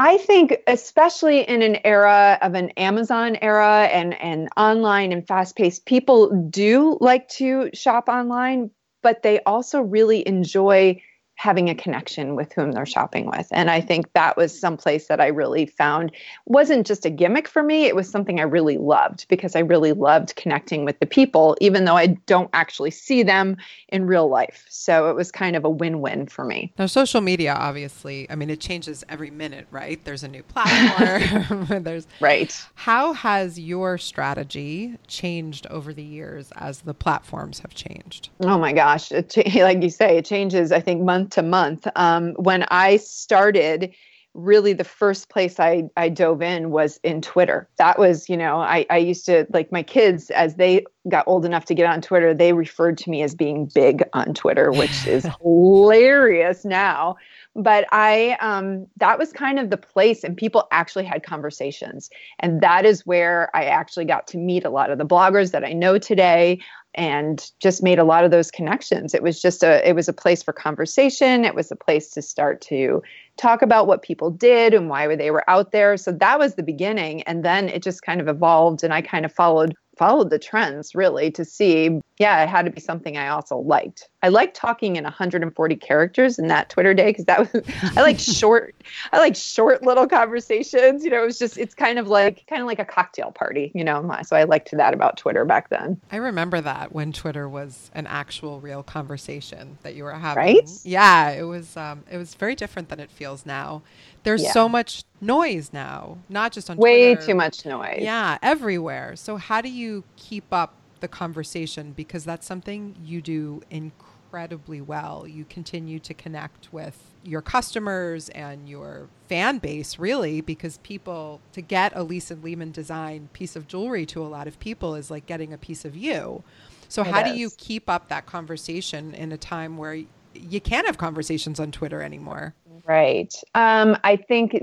I 0.00 0.16
think, 0.18 0.58
especially 0.68 1.40
in 1.40 1.60
an 1.60 1.78
era 1.84 2.38
of 2.40 2.54
an 2.54 2.70
Amazon 2.70 3.36
era 3.42 3.88
and, 3.92 4.14
and 4.22 4.48
online 4.56 5.10
and 5.10 5.26
fast 5.26 5.56
paced, 5.56 5.86
people 5.86 6.30
do 6.48 6.96
like 7.00 7.28
to 7.30 7.70
shop 7.74 8.08
online, 8.08 8.70
but 9.02 9.22
they 9.22 9.40
also 9.40 9.80
really 9.80 10.26
enjoy 10.26 11.02
having 11.38 11.70
a 11.70 11.74
connection 11.74 12.34
with 12.34 12.52
whom 12.52 12.72
they're 12.72 12.84
shopping 12.84 13.24
with. 13.26 13.46
And 13.52 13.70
I 13.70 13.80
think 13.80 14.12
that 14.14 14.36
was 14.36 14.58
some 14.58 14.76
place 14.76 15.06
that 15.06 15.20
I 15.20 15.28
really 15.28 15.66
found 15.66 16.10
wasn't 16.46 16.84
just 16.84 17.06
a 17.06 17.10
gimmick 17.10 17.46
for 17.46 17.62
me, 17.62 17.84
it 17.84 17.94
was 17.94 18.10
something 18.10 18.40
I 18.40 18.42
really 18.42 18.76
loved 18.76 19.24
because 19.28 19.54
I 19.54 19.60
really 19.60 19.92
loved 19.92 20.34
connecting 20.34 20.84
with 20.84 20.98
the 20.98 21.06
people, 21.06 21.56
even 21.60 21.84
though 21.84 21.96
I 21.96 22.08
don't 22.08 22.50
actually 22.54 22.90
see 22.90 23.22
them 23.22 23.56
in 23.88 24.08
real 24.08 24.28
life. 24.28 24.66
So 24.68 25.10
it 25.10 25.14
was 25.14 25.30
kind 25.30 25.54
of 25.54 25.64
a 25.64 25.70
win 25.70 26.00
win 26.00 26.26
for 26.26 26.44
me. 26.44 26.72
Now, 26.76 26.86
social 26.86 27.20
media, 27.20 27.54
obviously, 27.54 28.28
I 28.28 28.34
mean, 28.34 28.50
it 28.50 28.58
changes 28.58 29.04
every 29.08 29.30
minute, 29.30 29.68
right? 29.70 30.04
There's 30.04 30.24
a 30.24 30.28
new 30.28 30.42
platform. 30.42 31.66
There's 31.84 32.08
right. 32.18 32.52
How 32.74 33.12
has 33.12 33.60
your 33.60 33.96
strategy 33.96 34.98
changed 35.06 35.68
over 35.68 35.94
the 35.94 36.02
years 36.02 36.50
as 36.56 36.80
the 36.80 36.94
platforms 36.94 37.60
have 37.60 37.74
changed? 37.74 38.30
Oh 38.40 38.58
my 38.58 38.72
gosh. 38.72 39.12
It, 39.12 39.36
like 39.54 39.84
you 39.84 39.90
say, 39.90 40.18
it 40.18 40.24
changes, 40.24 40.72
I 40.72 40.80
think, 40.80 41.02
month 41.02 41.27
to 41.30 41.42
month. 41.42 41.86
Um, 41.96 42.34
when 42.34 42.64
I 42.70 42.96
started, 42.98 43.94
really 44.34 44.72
the 44.72 44.84
first 44.84 45.28
place 45.28 45.58
I, 45.58 45.84
I 45.96 46.08
dove 46.08 46.42
in 46.42 46.70
was 46.70 47.00
in 47.02 47.20
Twitter. 47.20 47.68
That 47.76 47.98
was, 47.98 48.28
you 48.28 48.36
know, 48.36 48.60
I, 48.60 48.86
I 48.88 48.98
used 48.98 49.26
to 49.26 49.46
like 49.50 49.72
my 49.72 49.82
kids 49.82 50.30
as 50.30 50.56
they 50.56 50.84
got 51.08 51.26
old 51.26 51.44
enough 51.44 51.64
to 51.66 51.74
get 51.74 51.86
on 51.86 52.00
Twitter, 52.00 52.34
they 52.34 52.52
referred 52.52 52.98
to 52.98 53.10
me 53.10 53.22
as 53.22 53.34
being 53.34 53.70
big 53.74 54.04
on 54.12 54.34
Twitter, 54.34 54.70
which 54.70 55.06
is 55.06 55.26
hilarious 55.42 56.64
now. 56.64 57.16
But 57.58 57.86
I, 57.90 58.38
um, 58.40 58.86
that 58.98 59.18
was 59.18 59.32
kind 59.32 59.58
of 59.58 59.70
the 59.70 59.76
place, 59.76 60.22
and 60.22 60.36
people 60.36 60.68
actually 60.70 61.04
had 61.04 61.24
conversations. 61.24 62.08
And 62.38 62.60
that 62.60 62.86
is 62.86 63.04
where 63.04 63.50
I 63.54 63.64
actually 63.64 64.04
got 64.04 64.28
to 64.28 64.38
meet 64.38 64.64
a 64.64 64.70
lot 64.70 64.90
of 64.90 64.98
the 64.98 65.04
bloggers 65.04 65.50
that 65.50 65.64
I 65.64 65.72
know 65.72 65.98
today 65.98 66.60
and 66.94 67.50
just 67.60 67.82
made 67.82 67.98
a 67.98 68.04
lot 68.04 68.24
of 68.24 68.30
those 68.30 68.50
connections. 68.50 69.12
It 69.12 69.22
was 69.22 69.42
just 69.42 69.62
a 69.62 69.86
it 69.86 69.94
was 69.94 70.08
a 70.08 70.12
place 70.12 70.42
for 70.42 70.52
conversation. 70.52 71.44
It 71.44 71.54
was 71.54 71.70
a 71.70 71.76
place 71.76 72.10
to 72.10 72.22
start 72.22 72.60
to 72.62 73.02
talk 73.36 73.62
about 73.62 73.86
what 73.86 74.02
people 74.02 74.30
did 74.30 74.72
and 74.72 74.88
why 74.88 75.14
they 75.14 75.30
were 75.30 75.48
out 75.48 75.72
there. 75.72 75.96
So 75.96 76.12
that 76.12 76.38
was 76.38 76.54
the 76.54 76.62
beginning. 76.62 77.22
And 77.22 77.44
then 77.44 77.68
it 77.68 77.82
just 77.82 78.02
kind 78.02 78.20
of 78.20 78.28
evolved 78.28 78.82
and 78.82 78.92
i 78.92 79.02
kind 79.02 79.24
of 79.24 79.32
followed 79.32 79.74
followed 79.98 80.30
the 80.30 80.38
trends 80.38 80.94
really 80.94 81.30
to 81.30 81.44
see 81.44 82.00
yeah 82.18 82.42
it 82.42 82.48
had 82.48 82.64
to 82.64 82.70
be 82.70 82.80
something 82.80 83.16
i 83.16 83.28
also 83.28 83.56
liked. 83.58 84.08
I 84.20 84.28
liked 84.28 84.56
talking 84.56 84.96
in 84.96 85.04
140 85.04 85.76
characters 85.76 86.38
in 86.38 86.48
that 86.48 86.70
twitter 86.70 86.94
day 86.94 87.10
because 87.10 87.24
that 87.26 87.52
was 87.52 87.64
i 87.96 88.02
like 88.02 88.18
short 88.18 88.74
i 89.12 89.18
like 89.18 89.36
short 89.36 89.82
little 89.82 90.06
conversations 90.06 91.04
you 91.04 91.10
know 91.10 91.22
it 91.22 91.26
was 91.26 91.38
just 91.38 91.58
it's 91.58 91.74
kind 91.74 91.98
of 91.98 92.08
like 92.08 92.44
kind 92.48 92.60
of 92.60 92.66
like 92.66 92.78
a 92.78 92.84
cocktail 92.84 93.30
party 93.30 93.70
you 93.74 93.84
know 93.84 94.10
so 94.22 94.36
i 94.36 94.44
liked 94.44 94.70
that 94.72 94.94
about 94.94 95.16
twitter 95.16 95.44
back 95.44 95.68
then. 95.70 96.00
I 96.10 96.16
remember 96.16 96.60
that 96.60 96.92
when 96.92 97.12
twitter 97.12 97.48
was 97.48 97.90
an 97.94 98.06
actual 98.06 98.60
real 98.60 98.82
conversation 98.82 99.78
that 99.82 99.94
you 99.94 100.04
were 100.04 100.12
having. 100.12 100.42
Right? 100.42 100.70
Yeah 100.84 101.30
it 101.30 101.42
was 101.42 101.76
um, 101.76 102.04
it 102.10 102.16
was 102.16 102.34
very 102.34 102.54
different 102.54 102.88
than 102.88 103.00
it 103.00 103.10
feels 103.10 103.44
now 103.46 103.82
there's 104.28 104.42
yeah. 104.42 104.52
so 104.52 104.68
much 104.68 105.04
noise 105.20 105.70
now, 105.72 106.18
not 106.28 106.52
just 106.52 106.68
on 106.70 106.76
way 106.76 107.14
Twitter. 107.14 107.28
too 107.28 107.34
much 107.34 107.64
noise. 107.64 108.00
Yeah, 108.00 108.38
everywhere. 108.42 109.16
So 109.16 109.36
how 109.36 109.60
do 109.60 109.70
you 109.70 110.04
keep 110.16 110.52
up 110.52 110.74
the 111.00 111.08
conversation 111.08 111.92
because 111.92 112.24
that's 112.24 112.46
something 112.46 112.96
you 113.02 113.20
do 113.22 113.62
incredibly 113.70 114.80
well. 114.80 115.26
You 115.26 115.44
continue 115.44 115.98
to 116.00 116.14
connect 116.14 116.72
with 116.72 117.14
your 117.22 117.42
customers 117.42 118.28
and 118.30 118.68
your 118.68 119.08
fan 119.28 119.58
base 119.58 119.98
really 119.98 120.40
because 120.40 120.78
people 120.78 121.40
to 121.52 121.60
get 121.60 121.92
a 121.94 122.02
Lisa 122.02 122.34
Lehmann 122.34 122.72
design 122.72 123.28
piece 123.32 123.56
of 123.56 123.66
jewelry 123.66 124.06
to 124.06 124.22
a 124.22 124.28
lot 124.28 124.46
of 124.46 124.58
people 124.58 124.94
is 124.94 125.10
like 125.10 125.26
getting 125.26 125.52
a 125.52 125.58
piece 125.58 125.84
of 125.84 125.96
you. 125.96 126.42
So 126.88 127.02
it 127.02 127.08
how 127.08 127.20
is. 127.20 127.32
do 127.32 127.38
you 127.38 127.50
keep 127.56 127.88
up 127.88 128.08
that 128.08 128.26
conversation 128.26 129.14
in 129.14 129.32
a 129.32 129.38
time 129.38 129.76
where 129.76 130.02
you 130.34 130.60
can't 130.60 130.86
have 130.86 130.98
conversations 130.98 131.60
on 131.60 131.72
Twitter 131.72 132.02
anymore? 132.02 132.54
Right. 132.84 133.32
Um, 133.54 133.96
I 134.04 134.16
think 134.16 134.56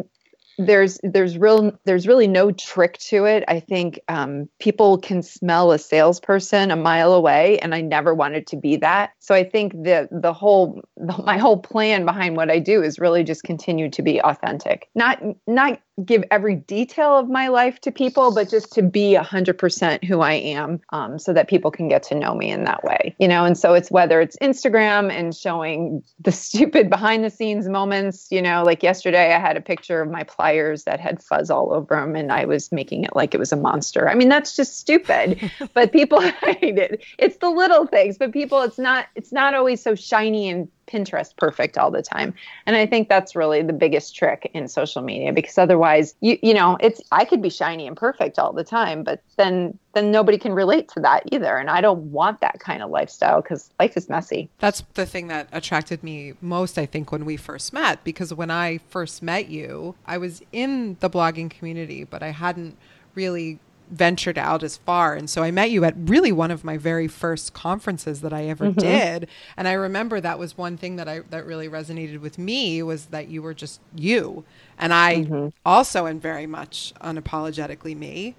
there's 0.58 1.00
there's 1.04 1.38
real 1.38 1.78
there's 1.86 2.08
really 2.08 2.28
no 2.28 2.52
trick 2.52 2.98
to 3.00 3.26
it. 3.26 3.44
I 3.48 3.60
think 3.60 4.00
um, 4.08 4.50
people 4.60 4.98
can 4.98 5.22
smell 5.22 5.72
a 5.72 5.80
salesperson 5.80 6.72
a 6.72 6.76
mile 6.76 7.14
away, 7.14 7.60
and 7.60 7.74
I 7.76 7.82
never 7.82 8.14
wanted 8.14 8.48
to 8.48 8.56
be 8.56 8.78
that. 8.78 9.12
So 9.20 9.36
I 9.36 9.44
think 9.44 9.74
the 9.74 10.08
the 10.12 10.34
whole 10.34 10.82
the, 10.98 11.18
my 11.26 11.38
whole 11.38 11.58
plan 11.58 12.06
behind 12.06 12.36
what 12.38 12.50
I 12.50 12.60
do 12.60 12.82
is 12.84 13.00
really 13.00 13.24
just 13.24 13.44
continue 13.44 13.90
to 13.90 14.02
be 14.02 14.22
authentic, 14.22 14.90
not 14.96 15.22
not 15.48 15.80
give 16.04 16.24
every 16.30 16.56
detail 16.56 17.18
of 17.18 17.30
my 17.30 17.48
life 17.48 17.80
to 17.82 17.92
people, 17.92 18.34
but 18.34 18.50
just 18.50 18.72
to 18.74 18.82
be 18.82 19.16
100% 19.16 20.04
who 20.04 20.22
I 20.22 20.34
am 20.34 20.82
um, 20.92 21.18
so 21.18 21.32
that 21.32 21.48
people 21.48 21.72
can 21.72 21.88
get 21.88 22.04
to 22.04 22.16
know 22.16 22.36
me 22.36 22.52
in 22.52 22.66
that 22.66 22.84
way. 22.84 23.16
You 23.20 23.28
know, 23.28 23.46
and 23.46 23.58
so 23.58 23.74
it's 23.74 23.90
whether 23.90 24.20
it's 24.20 24.36
Instagram 24.42 25.12
and 25.12 25.34
showing 25.34 26.04
the 26.20 26.32
stupid 26.34 26.90
behind 26.90 27.24
the 27.24 27.30
scenes 27.30 27.70
moments, 27.70 28.28
you 28.30 28.42
know, 28.42 28.64
like 28.64 28.84
yesterday 28.84 29.34
I 29.34 29.40
had 29.40 29.56
a 29.56 29.62
picture 29.62 30.02
of 30.02 30.12
my 30.12 30.24
pliers 30.46 30.84
that 30.84 31.00
had 31.00 31.22
fuzz 31.22 31.50
all 31.50 31.74
over 31.74 31.96
them 31.96 32.16
and 32.16 32.32
I 32.32 32.46
was 32.46 32.72
making 32.72 33.04
it 33.04 33.16
like 33.16 33.34
it 33.34 33.40
was 33.40 33.52
a 33.52 33.56
monster. 33.56 34.08
I 34.08 34.14
mean, 34.14 34.30
that's 34.30 34.56
just 34.56 34.78
stupid, 34.78 35.52
but 35.74 35.92
people 35.92 36.22
hate 36.44 36.78
it. 36.78 37.04
It's 37.18 37.38
the 37.38 37.50
little 37.50 37.88
things, 37.88 38.18
but 38.18 38.32
people, 38.32 38.62
it's 38.62 38.78
not, 38.78 39.08
it's 39.16 39.32
not 39.32 39.56
always 39.56 39.82
so 39.82 39.96
shiny 39.96 40.50
and 40.50 40.68
Pinterest 40.88 41.36
perfect 41.36 41.78
all 41.78 41.92
the 41.92 42.02
time. 42.02 42.34
And 42.66 42.76
I 42.76 42.86
think 42.86 43.10
that's 43.10 43.36
really 43.36 43.62
the 43.62 43.74
biggest 43.74 44.16
trick 44.16 44.50
in 44.54 44.68
social 44.68 45.02
media 45.02 45.34
because 45.34 45.58
otherwise 45.58 46.16
you 46.22 46.38
you 46.42 46.54
know, 46.54 46.78
it's 46.80 47.02
I 47.12 47.26
could 47.26 47.42
be 47.42 47.50
shiny 47.50 47.88
and 47.88 47.98
perfect 47.98 48.40
all 48.40 48.54
the 48.54 48.64
time, 48.64 49.04
but 49.04 49.22
then 49.38 49.78
then 49.94 50.12
nobody 50.12 50.38
can 50.38 50.54
relate 50.54 50.90
to 50.90 51.00
that 51.00 51.24
either. 51.32 51.58
And 51.58 51.70
I 51.70 51.82
don't 51.82 52.12
want 52.12 52.42
that 52.42 52.60
kind 52.60 52.84
of 52.84 52.92
lifestyle 52.92 53.42
because 53.42 53.72
life 53.80 53.98
is 53.98 54.10
messy. 54.10 54.50
That's 54.60 54.84
the 54.94 55.06
thing 55.06 55.28
that 55.30 55.48
attracted 55.52 56.04
me 56.04 56.34
most, 56.42 56.78
I 56.78 56.86
think, 56.86 57.12
when 57.12 57.26
we 57.26 57.38
first 57.38 57.74
met, 57.74 58.04
because 58.04 58.34
when 58.34 58.52
I 58.52 58.80
first 58.90 59.24
met 59.24 59.50
you, 59.50 59.96
I 60.06 60.18
was 60.18 60.42
in 60.52 60.98
the 61.00 61.10
blogging 61.10 61.50
community, 61.50 62.04
but 62.04 62.22
I 62.22 62.32
hadn't 62.32 62.78
really 63.16 63.60
ventured 63.90 64.38
out 64.38 64.64
as 64.64 64.78
far. 64.78 65.14
And 65.16 65.30
so 65.30 65.44
I 65.44 65.52
met 65.52 65.72
you 65.72 65.84
at 65.84 65.94
really 65.98 66.32
one 66.32 66.52
of 66.52 66.64
my 66.64 66.78
very 66.78 67.08
first 67.08 67.54
conferences 67.54 68.22
that 68.22 68.34
I 68.34 68.46
ever 68.46 68.68
mm-hmm. 68.68 68.80
did. 68.80 69.28
And 69.58 69.68
I 69.68 69.74
remember 69.74 70.20
that 70.22 70.40
was 70.40 70.58
one 70.58 70.78
thing 70.78 70.96
that 70.96 71.08
I 71.08 71.22
that 71.30 71.46
really 71.46 71.70
resonated 71.70 72.20
with 72.20 72.38
me 72.38 72.82
was 72.84 73.08
that 73.08 73.28
you 73.28 73.42
were 73.42 73.54
just 73.54 73.80
you. 73.96 74.44
And 74.78 74.94
I 74.94 75.16
mm-hmm. 75.16 75.48
also 75.66 76.06
am 76.06 76.20
very 76.20 76.48
much 76.48 76.94
unapologetically 77.02 77.96
me. 77.96 78.36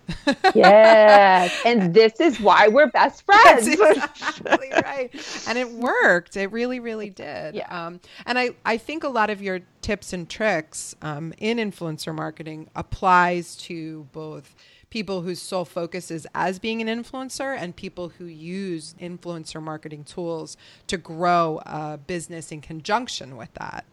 yes. 0.54 1.54
And 1.66 1.94
this 1.94 2.20
is 2.20 2.38
why 2.40 2.68
we're 2.68 2.90
best 2.90 3.22
friends. 3.26 3.66
exactly 3.66 4.70
right. 4.84 5.10
And 5.48 5.58
it 5.58 5.70
worked. 5.70 6.36
It 6.36 6.52
really, 6.52 6.80
really 6.80 7.10
did. 7.10 7.54
Yeah. 7.54 7.86
Um, 7.86 8.00
and 8.26 8.38
I, 8.38 8.50
I 8.64 8.76
think 8.76 9.04
a 9.04 9.08
lot 9.08 9.30
of 9.30 9.40
your 9.40 9.60
tips 9.80 10.12
and 10.12 10.28
tricks 10.28 10.94
um, 11.02 11.32
in 11.38 11.58
influencer 11.58 12.14
marketing 12.14 12.68
applies 12.74 13.56
to 13.56 14.06
both 14.12 14.54
people 14.90 15.22
whose 15.22 15.40
sole 15.40 15.64
focus 15.64 16.10
is 16.10 16.26
as 16.34 16.58
being 16.58 16.86
an 16.86 16.88
influencer 16.88 17.56
and 17.56 17.74
people 17.74 18.10
who 18.10 18.26
use 18.26 18.94
influencer 19.00 19.62
marketing 19.62 20.04
tools 20.04 20.56
to 20.86 20.96
grow 20.96 21.60
a 21.66 21.98
business 21.98 22.52
in 22.52 22.60
conjunction 22.60 23.36
with 23.36 23.52
that. 23.54 23.84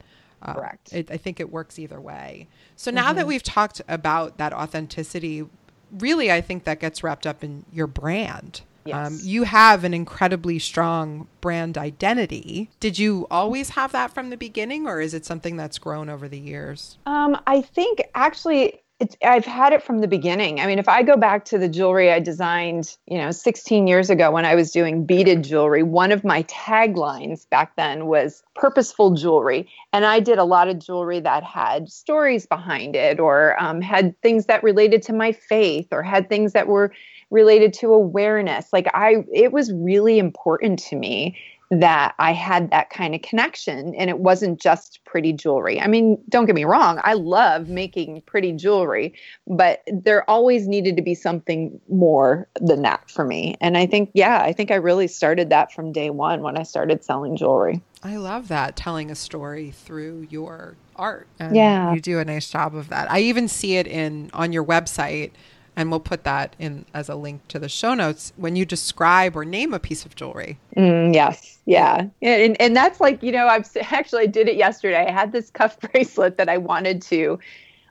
Uh, 0.41 0.53
Correct. 0.53 0.93
It, 0.93 1.09
I 1.09 1.17
think 1.17 1.39
it 1.39 1.51
works 1.51 1.79
either 1.79 1.99
way. 1.99 2.47
So 2.75 2.91
now 2.91 3.07
mm-hmm. 3.07 3.17
that 3.17 3.27
we've 3.27 3.43
talked 3.43 3.81
about 3.87 4.37
that 4.37 4.53
authenticity, 4.53 5.45
really, 5.91 6.31
I 6.31 6.41
think 6.41 6.65
that 6.65 6.79
gets 6.79 7.03
wrapped 7.03 7.25
up 7.25 7.43
in 7.43 7.65
your 7.71 7.87
brand. 7.87 8.61
Yes. 8.85 9.07
Um, 9.07 9.19
you 9.21 9.43
have 9.43 9.85
an 9.85 9.93
incredibly 9.93 10.59
strong 10.59 11.27
brand 11.39 11.77
identity. 11.77 12.69
Did 12.81 12.99
you 12.99 13.27
always 13.31 13.69
have 13.69 13.93
that 13.93 14.13
from 14.13 14.29
the 14.29 14.35
beginning, 14.35 14.87
or 14.87 14.99
is 14.99 15.13
it 15.13 15.25
something 15.25 15.55
that's 15.55 15.77
grown 15.77 16.09
over 16.09 16.27
the 16.27 16.39
years? 16.39 16.97
Um, 17.05 17.39
I 17.47 17.61
think 17.61 18.01
actually 18.13 18.82
it's, 19.03 19.17
I've 19.21 19.43
had 19.43 19.73
it 19.73 19.83
from 19.83 19.99
the 19.99 20.07
beginning. 20.07 20.61
I 20.61 20.65
mean, 20.65 20.79
if 20.79 20.87
I 20.87 21.03
go 21.03 21.17
back 21.17 21.43
to 21.45 21.57
the 21.57 21.67
jewelry 21.67 22.09
I 22.09 22.19
designed, 22.19 22.95
you 23.05 23.17
know, 23.17 23.31
16 23.31 23.85
years 23.85 24.09
ago 24.09 24.31
when 24.31 24.45
I 24.45 24.55
was 24.55 24.71
doing 24.71 25.05
beaded 25.05 25.43
jewelry, 25.43 25.83
one 25.83 26.13
of 26.13 26.23
my 26.23 26.43
taglines 26.43 27.49
back 27.49 27.75
then 27.75 28.05
was 28.05 28.43
purposeful 28.55 29.13
jewelry. 29.13 29.67
And 29.91 30.05
I 30.05 30.21
did 30.21 30.37
a 30.37 30.45
lot 30.45 30.69
of 30.69 30.79
jewelry 30.79 31.19
that 31.19 31.43
had 31.43 31.89
stories 31.89 32.45
behind 32.45 32.95
it 32.95 33.19
or 33.19 33.61
um, 33.61 33.81
had 33.81 34.17
things 34.21 34.45
that 34.45 34.63
related 34.63 35.01
to 35.03 35.13
my 35.13 35.33
faith 35.33 35.89
or 35.91 36.01
had 36.01 36.29
things 36.29 36.53
that 36.53 36.67
were 36.67 36.93
related 37.29 37.73
to 37.73 37.91
awareness. 37.91 38.71
Like 38.71 38.87
I, 38.93 39.25
it 39.33 39.51
was 39.51 39.73
really 39.73 40.17
important 40.17 40.79
to 40.79 40.95
me 40.95 41.35
that 41.79 42.15
I 42.19 42.33
had 42.33 42.71
that 42.71 42.89
kind 42.89 43.15
of 43.15 43.21
connection 43.21 43.93
and 43.95 44.09
it 44.09 44.19
wasn't 44.19 44.59
just 44.61 44.99
pretty 45.05 45.33
jewelry. 45.33 45.79
I 45.79 45.87
mean, 45.87 46.21
don't 46.29 46.45
get 46.45 46.55
me 46.55 46.65
wrong, 46.65 46.99
I 47.03 47.13
love 47.13 47.69
making 47.69 48.21
pretty 48.21 48.51
jewelry, 48.53 49.13
but 49.47 49.81
there 49.87 50.29
always 50.29 50.67
needed 50.67 50.95
to 50.97 51.01
be 51.01 51.15
something 51.15 51.79
more 51.89 52.47
than 52.59 52.81
that 52.81 53.09
for 53.09 53.23
me. 53.25 53.55
And 53.61 53.77
I 53.77 53.85
think, 53.85 54.11
yeah, 54.13 54.41
I 54.41 54.53
think 54.53 54.71
I 54.71 54.75
really 54.75 55.07
started 55.07 55.49
that 55.49 55.71
from 55.71 55.91
day 55.91 56.09
one 56.09 56.41
when 56.41 56.57
I 56.57 56.63
started 56.63 57.03
selling 57.03 57.37
jewelry. 57.37 57.81
I 58.03 58.17
love 58.17 58.49
that 58.49 58.75
telling 58.75 59.09
a 59.09 59.15
story 59.15 59.71
through 59.71 60.27
your 60.29 60.75
art. 60.95 61.27
And 61.39 61.55
yeah. 61.55 61.93
You 61.93 62.01
do 62.01 62.19
a 62.19 62.25
nice 62.25 62.49
job 62.49 62.75
of 62.75 62.89
that. 62.89 63.09
I 63.09 63.19
even 63.19 63.47
see 63.47 63.77
it 63.77 63.87
in 63.87 64.29
on 64.33 64.51
your 64.51 64.65
website 64.65 65.31
and 65.75 65.89
we'll 65.89 65.99
put 65.99 66.23
that 66.23 66.55
in 66.59 66.85
as 66.93 67.09
a 67.09 67.15
link 67.15 67.47
to 67.47 67.59
the 67.59 67.69
show 67.69 67.93
notes 67.93 68.33
when 68.37 68.55
you 68.55 68.65
describe 68.65 69.35
or 69.35 69.45
name 69.45 69.73
a 69.73 69.79
piece 69.79 70.05
of 70.05 70.15
jewelry. 70.15 70.59
Mm, 70.77 71.13
yes, 71.13 71.59
yeah, 71.65 72.07
and 72.21 72.59
and 72.61 72.75
that's 72.75 73.01
like 73.01 73.21
you 73.23 73.31
know 73.31 73.47
I've 73.47 73.69
actually 73.91 74.23
I 74.23 74.27
did 74.27 74.47
it 74.47 74.55
yesterday. 74.55 75.05
I 75.07 75.11
had 75.11 75.31
this 75.31 75.49
cuff 75.51 75.79
bracelet 75.79 76.37
that 76.37 76.49
I 76.49 76.57
wanted 76.57 77.01
to 77.03 77.39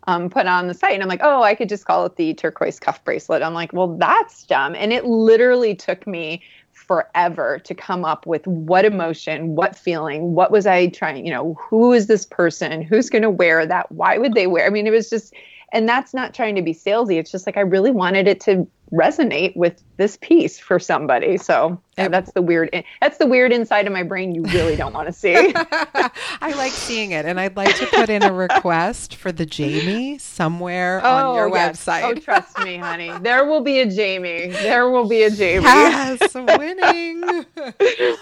um, 0.06 0.30
put 0.30 0.46
on 0.46 0.68
the 0.68 0.74
site, 0.74 0.94
and 0.94 1.02
I'm 1.02 1.08
like, 1.08 1.20
oh, 1.22 1.42
I 1.42 1.54
could 1.54 1.68
just 1.68 1.84
call 1.84 2.06
it 2.06 2.16
the 2.16 2.34
turquoise 2.34 2.78
cuff 2.78 3.02
bracelet. 3.04 3.42
I'm 3.42 3.54
like, 3.54 3.72
well, 3.72 3.96
that's 3.96 4.44
dumb, 4.44 4.74
and 4.74 4.92
it 4.92 5.04
literally 5.04 5.74
took 5.74 6.06
me 6.06 6.42
forever 6.72 7.58
to 7.64 7.74
come 7.74 8.04
up 8.04 8.26
with 8.26 8.46
what 8.46 8.84
emotion, 8.84 9.54
what 9.54 9.76
feeling, 9.76 10.34
what 10.34 10.50
was 10.50 10.66
I 10.66 10.88
trying, 10.88 11.24
you 11.24 11.32
know, 11.32 11.54
who 11.54 11.92
is 11.92 12.06
this 12.06 12.26
person? 12.26 12.82
Who's 12.82 13.08
going 13.08 13.22
to 13.22 13.30
wear 13.30 13.64
that? 13.66 13.92
Why 13.92 14.18
would 14.18 14.34
they 14.34 14.46
wear? 14.46 14.66
I 14.66 14.70
mean, 14.70 14.86
it 14.86 14.90
was 14.90 15.08
just 15.08 15.34
and 15.72 15.88
that's 15.88 16.14
not 16.14 16.34
trying 16.34 16.54
to 16.54 16.62
be 16.62 16.74
salesy. 16.74 17.18
It's 17.18 17.30
just 17.30 17.46
like 17.46 17.56
I 17.56 17.60
really 17.60 17.90
wanted 17.90 18.28
it 18.28 18.40
to 18.42 18.66
resonate 18.92 19.56
with 19.56 19.82
this 19.96 20.18
piece 20.20 20.58
for 20.58 20.78
somebody. 20.78 21.38
So 21.38 21.80
yeah, 21.96 22.08
that's 22.08 22.32
the 22.32 22.42
weird 22.42 22.70
that's 23.00 23.16
the 23.16 23.26
weird 23.26 23.50
inside 23.50 23.86
of 23.86 23.92
my 23.92 24.02
brain 24.02 24.34
you 24.34 24.42
really 24.42 24.76
don't 24.76 24.92
want 24.92 25.06
to 25.06 25.12
see. 25.12 25.34
I 25.56 26.52
like 26.56 26.72
seeing 26.72 27.12
it 27.12 27.24
and 27.24 27.40
I'd 27.40 27.56
like 27.56 27.74
to 27.76 27.86
put 27.86 28.10
in 28.10 28.22
a 28.22 28.32
request 28.32 29.16
for 29.16 29.32
the 29.32 29.46
Jamie 29.46 30.18
somewhere 30.18 31.00
oh, 31.02 31.10
on 31.10 31.34
your 31.36 31.48
yes. 31.48 31.84
website. 31.84 32.02
Oh, 32.02 32.14
trust 32.14 32.58
me, 32.58 32.76
honey. 32.76 33.12
There 33.20 33.46
will 33.46 33.62
be 33.62 33.80
a 33.80 33.90
Jamie. 33.90 34.48
There 34.48 34.90
will 34.90 35.08
be 35.08 35.22
a 35.22 35.30
Jamie. 35.30 35.64
Yes, 35.64 36.34
winning. 36.34 37.46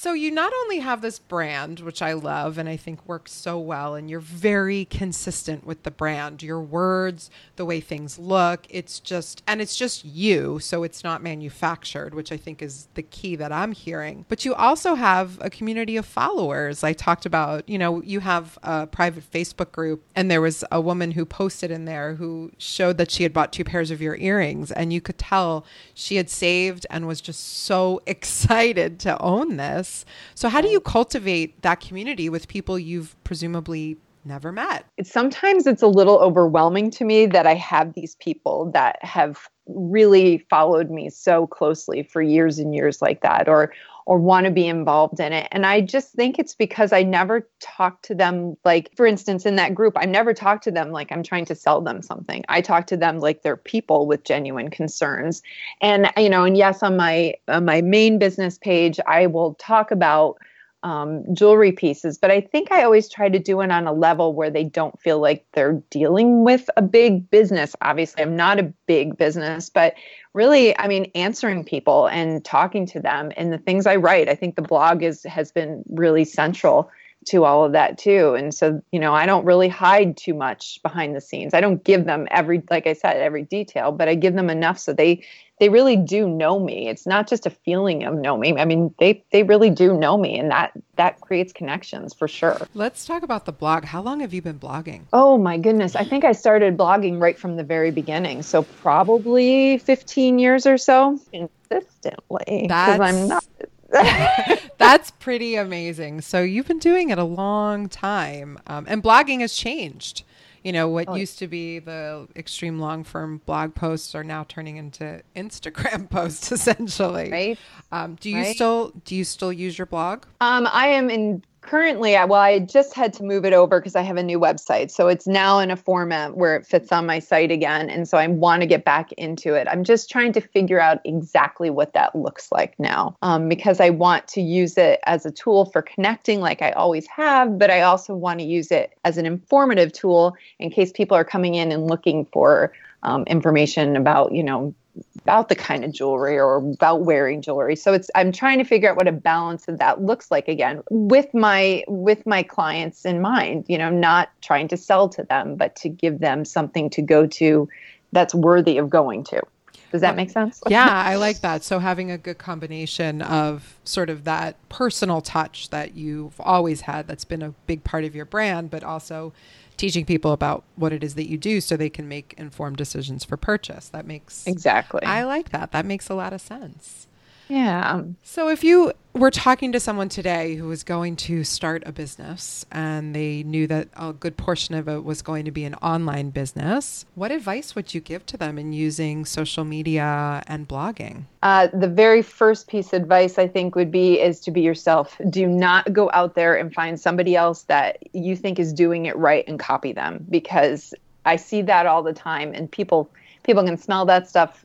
So 0.00 0.12
you 0.12 0.30
not 0.30 0.52
only 0.60 0.78
have 0.78 1.00
this 1.00 1.18
brand, 1.18 1.80
which 1.80 2.02
I 2.02 2.12
love 2.12 2.56
and 2.56 2.68
I 2.68 2.76
think 2.76 3.04
works 3.08 3.32
so 3.32 3.58
well, 3.58 3.96
and 3.96 4.08
you're 4.08 4.20
very 4.20 4.84
consistent 4.84 5.66
with 5.66 5.82
the 5.82 5.90
brand, 5.90 6.40
your 6.40 6.60
words, 6.60 7.32
the 7.56 7.64
way 7.64 7.80
things 7.80 8.16
look. 8.16 8.64
It's 8.70 9.00
just, 9.00 9.42
and 9.44 9.60
it's 9.60 9.74
just 9.74 10.04
you. 10.04 10.60
So 10.60 10.84
it's 10.84 11.02
not 11.02 11.20
manufactured, 11.20 12.14
which 12.14 12.30
I 12.30 12.36
think 12.36 12.62
is 12.62 12.86
the 12.94 13.02
key 13.02 13.34
that 13.34 13.50
I'm 13.50 13.72
hearing. 13.72 14.24
But 14.28 14.44
you 14.44 14.54
also 14.54 14.94
have 14.94 15.36
a 15.40 15.50
community 15.50 15.96
of 15.96 16.06
followers. 16.06 16.84
I 16.84 16.92
talked 16.92 17.26
about, 17.26 17.68
you 17.68 17.76
know, 17.76 18.00
you 18.02 18.20
have 18.20 18.56
a 18.62 18.86
private 18.86 19.28
Facebook 19.28 19.72
group, 19.72 20.04
and 20.14 20.30
there 20.30 20.40
was 20.40 20.62
a 20.70 20.80
woman 20.80 21.10
who 21.10 21.24
posted 21.24 21.72
in 21.72 21.86
there 21.86 22.14
who 22.14 22.52
showed 22.56 22.98
that 22.98 23.10
she 23.10 23.24
had 23.24 23.32
bought 23.32 23.52
two 23.52 23.64
pairs 23.64 23.90
of 23.90 24.00
your 24.00 24.14
earrings, 24.18 24.70
and 24.70 24.92
you 24.92 25.00
could 25.00 25.18
tell 25.18 25.66
she 25.92 26.14
had 26.14 26.30
saved 26.30 26.86
and 26.88 27.08
was 27.08 27.20
just 27.20 27.40
so 27.44 28.00
excited 28.06 29.00
to 29.00 29.20
own 29.20 29.56
this 29.56 29.87
this. 29.88 30.04
So, 30.34 30.48
how 30.48 30.60
do 30.60 30.68
you 30.68 30.80
cultivate 30.80 31.60
that 31.62 31.80
community 31.80 32.28
with 32.28 32.48
people 32.48 32.78
you've 32.78 33.16
presumably 33.24 33.96
never 34.24 34.52
met? 34.52 34.84
Sometimes 35.02 35.66
it's 35.66 35.82
a 35.82 35.86
little 35.86 36.18
overwhelming 36.18 36.90
to 36.92 37.04
me 37.04 37.26
that 37.26 37.46
I 37.46 37.54
have 37.54 37.94
these 37.94 38.16
people 38.16 38.70
that 38.72 38.98
have 39.02 39.48
really 39.66 40.46
followed 40.50 40.90
me 40.90 41.10
so 41.10 41.46
closely 41.46 42.02
for 42.02 42.22
years 42.22 42.58
and 42.58 42.74
years 42.74 43.02
like 43.02 43.20
that 43.22 43.48
or 43.48 43.72
or 44.08 44.18
want 44.18 44.46
to 44.46 44.50
be 44.50 44.66
involved 44.66 45.20
in 45.20 45.34
it. 45.34 45.46
And 45.52 45.66
I 45.66 45.82
just 45.82 46.14
think 46.14 46.38
it's 46.38 46.54
because 46.54 46.94
I 46.94 47.02
never 47.02 47.46
talk 47.60 48.00
to 48.02 48.14
them 48.14 48.56
like 48.64 48.90
for 48.96 49.06
instance 49.06 49.44
in 49.44 49.56
that 49.56 49.74
group 49.74 49.98
I 49.98 50.06
never 50.06 50.32
talk 50.32 50.62
to 50.62 50.70
them 50.70 50.92
like 50.92 51.12
I'm 51.12 51.22
trying 51.22 51.44
to 51.44 51.54
sell 51.54 51.82
them 51.82 52.00
something. 52.00 52.42
I 52.48 52.62
talk 52.62 52.86
to 52.86 52.96
them 52.96 53.18
like 53.18 53.42
they're 53.42 53.58
people 53.58 54.06
with 54.06 54.24
genuine 54.24 54.70
concerns. 54.70 55.42
And 55.82 56.10
you 56.16 56.30
know, 56.30 56.44
and 56.44 56.56
yes 56.56 56.82
on 56.82 56.96
my 56.96 57.34
on 57.48 57.66
my 57.66 57.82
main 57.82 58.18
business 58.18 58.56
page 58.56 58.98
I 59.06 59.26
will 59.26 59.54
talk 59.56 59.90
about 59.90 60.38
um, 60.82 61.24
jewelry 61.34 61.72
pieces, 61.72 62.18
but 62.18 62.30
I 62.30 62.40
think 62.40 62.70
I 62.70 62.84
always 62.84 63.08
try 63.08 63.28
to 63.28 63.38
do 63.38 63.60
it 63.60 63.70
on 63.70 63.86
a 63.86 63.92
level 63.92 64.32
where 64.32 64.50
they 64.50 64.64
don't 64.64 64.98
feel 65.00 65.18
like 65.20 65.44
they're 65.52 65.82
dealing 65.90 66.44
with 66.44 66.70
a 66.76 66.82
big 66.82 67.30
business. 67.30 67.74
Obviously, 67.80 68.22
I'm 68.22 68.36
not 68.36 68.60
a 68.60 68.72
big 68.86 69.16
business, 69.16 69.70
but 69.70 69.94
really, 70.34 70.78
I 70.78 70.86
mean, 70.86 71.10
answering 71.14 71.64
people 71.64 72.06
and 72.06 72.44
talking 72.44 72.86
to 72.86 73.00
them 73.00 73.32
and 73.36 73.52
the 73.52 73.58
things 73.58 73.86
I 73.86 73.96
write. 73.96 74.28
I 74.28 74.34
think 74.34 74.54
the 74.54 74.62
blog 74.62 75.02
is 75.02 75.24
has 75.24 75.50
been 75.50 75.82
really 75.88 76.24
central 76.24 76.90
to 77.26 77.44
all 77.44 77.64
of 77.64 77.72
that 77.72 77.98
too. 77.98 78.34
And 78.34 78.54
so, 78.54 78.82
you 78.92 79.00
know, 79.00 79.14
I 79.14 79.26
don't 79.26 79.44
really 79.44 79.68
hide 79.68 80.16
too 80.16 80.34
much 80.34 80.80
behind 80.82 81.14
the 81.14 81.20
scenes. 81.20 81.54
I 81.54 81.60
don't 81.60 81.82
give 81.82 82.04
them 82.04 82.26
every, 82.30 82.62
like 82.70 82.86
I 82.86 82.92
said, 82.92 83.16
every 83.16 83.42
detail, 83.42 83.92
but 83.92 84.08
I 84.08 84.14
give 84.14 84.34
them 84.34 84.50
enough 84.50 84.78
so 84.78 84.92
they 84.92 85.24
they 85.58 85.68
really 85.68 85.96
do 85.96 86.28
know 86.28 86.60
me. 86.60 86.88
It's 86.88 87.06
not 87.06 87.28
just 87.28 87.46
a 87.46 87.50
feeling 87.50 88.04
of 88.04 88.14
know 88.14 88.36
me. 88.36 88.56
I 88.56 88.64
mean, 88.64 88.94
they 88.98 89.24
they 89.32 89.42
really 89.42 89.70
do 89.70 89.96
know 89.96 90.16
me, 90.16 90.38
and 90.38 90.50
that 90.50 90.72
that 90.96 91.20
creates 91.20 91.52
connections 91.52 92.14
for 92.14 92.28
sure. 92.28 92.68
Let's 92.74 93.04
talk 93.04 93.22
about 93.22 93.44
the 93.44 93.52
blog. 93.52 93.84
How 93.84 94.00
long 94.00 94.20
have 94.20 94.32
you 94.32 94.42
been 94.42 94.58
blogging? 94.58 95.02
Oh 95.12 95.38
my 95.38 95.58
goodness, 95.58 95.96
I 95.96 96.04
think 96.04 96.24
I 96.24 96.32
started 96.32 96.76
blogging 96.76 97.20
right 97.20 97.38
from 97.38 97.56
the 97.56 97.64
very 97.64 97.90
beginning. 97.90 98.42
So 98.42 98.62
probably 98.62 99.78
15 99.78 100.38
years 100.38 100.66
or 100.66 100.78
so 100.78 101.18
consistently. 101.32 102.62
Because 102.62 103.00
I'm 103.00 103.28
not. 103.28 103.44
That's 104.78 105.10
pretty 105.12 105.56
amazing. 105.56 106.20
So 106.20 106.42
you've 106.42 106.68
been 106.68 106.78
doing 106.78 107.10
it 107.10 107.18
a 107.18 107.24
long 107.24 107.88
time, 107.88 108.58
um, 108.66 108.86
and 108.88 109.02
blogging 109.02 109.40
has 109.40 109.54
changed 109.54 110.24
you 110.62 110.72
know 110.72 110.88
what 110.88 111.08
oh. 111.08 111.14
used 111.14 111.38
to 111.38 111.46
be 111.46 111.78
the 111.78 112.26
extreme 112.36 112.78
long 112.78 113.04
form 113.04 113.40
blog 113.46 113.74
posts 113.74 114.14
are 114.14 114.24
now 114.24 114.44
turning 114.48 114.76
into 114.76 115.22
instagram 115.36 116.08
posts 116.10 116.52
essentially 116.52 117.30
right 117.30 117.58
um, 117.92 118.16
do 118.20 118.30
you 118.30 118.38
right? 118.38 118.54
still 118.54 118.92
do 119.04 119.14
you 119.14 119.24
still 119.24 119.52
use 119.52 119.78
your 119.78 119.86
blog 119.86 120.24
um, 120.40 120.68
i 120.72 120.88
am 120.88 121.10
in 121.10 121.42
currently 121.68 122.12
well 122.12 122.34
i 122.34 122.58
just 122.58 122.94
had 122.94 123.12
to 123.12 123.22
move 123.22 123.44
it 123.44 123.52
over 123.52 123.78
because 123.78 123.94
i 123.94 124.00
have 124.00 124.16
a 124.16 124.22
new 124.22 124.40
website. 124.40 124.90
So 124.90 125.08
it's 125.08 125.26
now 125.26 125.58
in 125.58 125.70
a 125.70 125.76
format 125.76 126.34
where 126.34 126.56
it 126.56 126.66
fits 126.66 126.90
on 126.92 127.04
my 127.04 127.18
site 127.18 127.50
again 127.50 127.90
and 127.90 128.08
so 128.08 128.16
i 128.16 128.26
want 128.26 128.62
to 128.62 128.66
get 128.66 128.84
back 128.86 129.12
into 129.12 129.54
it. 129.54 129.68
I'm 129.70 129.84
just 129.84 130.08
trying 130.08 130.32
to 130.32 130.40
figure 130.40 130.80
out 130.80 131.00
exactly 131.04 131.68
what 131.68 131.92
that 131.92 132.16
looks 132.16 132.50
like 132.50 132.74
now 132.78 133.16
um, 133.20 133.50
because 133.50 133.80
i 133.80 133.90
want 133.90 134.26
to 134.28 134.40
use 134.40 134.78
it 134.78 135.00
as 135.04 135.26
a 135.26 135.30
tool 135.30 135.66
for 135.66 135.82
connecting 135.82 136.40
like 136.40 136.62
i 136.62 136.70
always 136.70 137.06
have 137.06 137.58
but 137.58 137.70
i 137.70 137.82
also 137.82 138.14
want 138.14 138.40
to 138.40 138.46
use 138.46 138.70
it 138.70 138.94
as 139.04 139.18
an 139.18 139.26
informative 139.26 139.92
tool 139.92 140.34
in 140.58 140.70
case 140.70 140.90
people 140.90 141.16
are 141.16 141.24
coming 141.24 141.54
in 141.54 141.70
and 141.70 141.86
looking 141.86 142.24
for 142.32 142.72
um, 143.02 143.24
information 143.24 143.94
about 143.94 144.32
you 144.32 144.42
know 144.42 144.74
about 145.22 145.48
the 145.48 145.54
kind 145.54 145.84
of 145.84 145.92
jewelry 145.92 146.38
or 146.38 146.56
about 146.56 147.02
wearing 147.02 147.42
jewelry. 147.42 147.76
So 147.76 147.92
it's 147.92 148.10
I'm 148.14 148.32
trying 148.32 148.58
to 148.58 148.64
figure 148.64 148.90
out 148.90 148.96
what 148.96 149.08
a 149.08 149.12
balance 149.12 149.68
of 149.68 149.78
that 149.78 150.02
looks 150.02 150.30
like 150.30 150.48
again 150.48 150.82
with 150.90 151.32
my 151.34 151.84
with 151.88 152.26
my 152.26 152.42
clients 152.42 153.04
in 153.04 153.20
mind, 153.20 153.64
you 153.68 153.78
know, 153.78 153.90
not 153.90 154.30
trying 154.42 154.68
to 154.68 154.76
sell 154.76 155.08
to 155.10 155.22
them, 155.24 155.56
but 155.56 155.76
to 155.76 155.88
give 155.88 156.20
them 156.20 156.44
something 156.44 156.90
to 156.90 157.02
go 157.02 157.26
to 157.26 157.68
that's 158.12 158.34
worthy 158.34 158.78
of 158.78 158.88
going 158.88 159.24
to. 159.24 159.42
Does 159.90 160.02
that 160.02 160.16
make 160.16 160.30
sense? 160.30 160.62
yeah, 160.68 160.86
I 161.06 161.16
like 161.16 161.40
that. 161.40 161.64
So 161.64 161.78
having 161.78 162.10
a 162.10 162.18
good 162.18 162.38
combination 162.38 163.22
of 163.22 163.78
sort 163.84 164.10
of 164.10 164.24
that 164.24 164.56
personal 164.68 165.20
touch 165.20 165.70
that 165.70 165.94
you've 165.94 166.38
always 166.40 166.82
had 166.82 167.06
that's 167.06 167.24
been 167.24 167.42
a 167.42 167.50
big 167.66 167.84
part 167.84 168.04
of 168.04 168.14
your 168.14 168.26
brand, 168.26 168.70
but 168.70 168.84
also 168.84 169.32
teaching 169.78 170.04
people 170.04 170.32
about 170.32 170.64
what 170.76 170.92
it 170.92 171.02
is 171.02 171.14
that 171.14 171.28
you 171.28 171.38
do 171.38 171.60
so 171.60 171.76
they 171.76 171.88
can 171.88 172.08
make 172.08 172.34
informed 172.36 172.76
decisions 172.76 173.24
for 173.24 173.36
purchase. 173.36 173.88
That 173.88 174.06
makes 174.06 174.46
Exactly. 174.46 175.02
I 175.04 175.24
like 175.24 175.50
that. 175.50 175.72
That 175.72 175.86
makes 175.86 176.08
a 176.08 176.14
lot 176.14 176.32
of 176.32 176.40
sense. 176.40 177.07
Yeah. 177.48 178.02
So 178.22 178.48
if 178.48 178.62
you 178.62 178.92
were 179.14 179.30
talking 179.30 179.72
to 179.72 179.80
someone 179.80 180.08
today 180.08 180.54
who 180.54 180.68
was 180.68 180.84
going 180.84 181.16
to 181.16 181.42
start 181.42 181.82
a 181.86 181.92
business 181.92 182.64
and 182.70 183.14
they 183.14 183.42
knew 183.42 183.66
that 183.66 183.88
a 183.96 184.12
good 184.12 184.36
portion 184.36 184.74
of 184.74 184.88
it 184.88 185.02
was 185.02 185.22
going 185.22 185.44
to 185.44 185.50
be 185.50 185.64
an 185.64 185.74
online 185.76 186.30
business, 186.30 187.04
what 187.14 187.32
advice 187.32 187.74
would 187.74 187.94
you 187.94 188.00
give 188.00 188.24
to 188.26 188.36
them 188.36 188.58
in 188.58 188.72
using 188.72 189.24
social 189.24 189.64
media 189.64 190.42
and 190.46 190.68
blogging? 190.68 191.24
Uh, 191.42 191.68
the 191.72 191.88
very 191.88 192.22
first 192.22 192.68
piece 192.68 192.92
of 192.92 193.02
advice 193.02 193.38
I 193.38 193.48
think 193.48 193.74
would 193.74 193.90
be 193.90 194.20
is 194.20 194.40
to 194.40 194.50
be 194.50 194.60
yourself. 194.60 195.20
Do 195.30 195.46
not 195.46 195.92
go 195.92 196.10
out 196.12 196.34
there 196.34 196.54
and 196.54 196.72
find 196.72 197.00
somebody 197.00 197.34
else 197.34 197.62
that 197.64 197.98
you 198.12 198.36
think 198.36 198.58
is 198.58 198.72
doing 198.72 199.06
it 199.06 199.16
right 199.16 199.44
and 199.48 199.58
copy 199.58 199.92
them 199.92 200.24
because 200.28 200.94
I 201.24 201.36
see 201.36 201.62
that 201.62 201.86
all 201.86 202.02
the 202.02 202.12
time 202.12 202.54
and 202.54 202.70
people 202.70 203.10
people 203.48 203.64
can 203.64 203.78
smell 203.78 204.04
that 204.04 204.28
stuff 204.28 204.62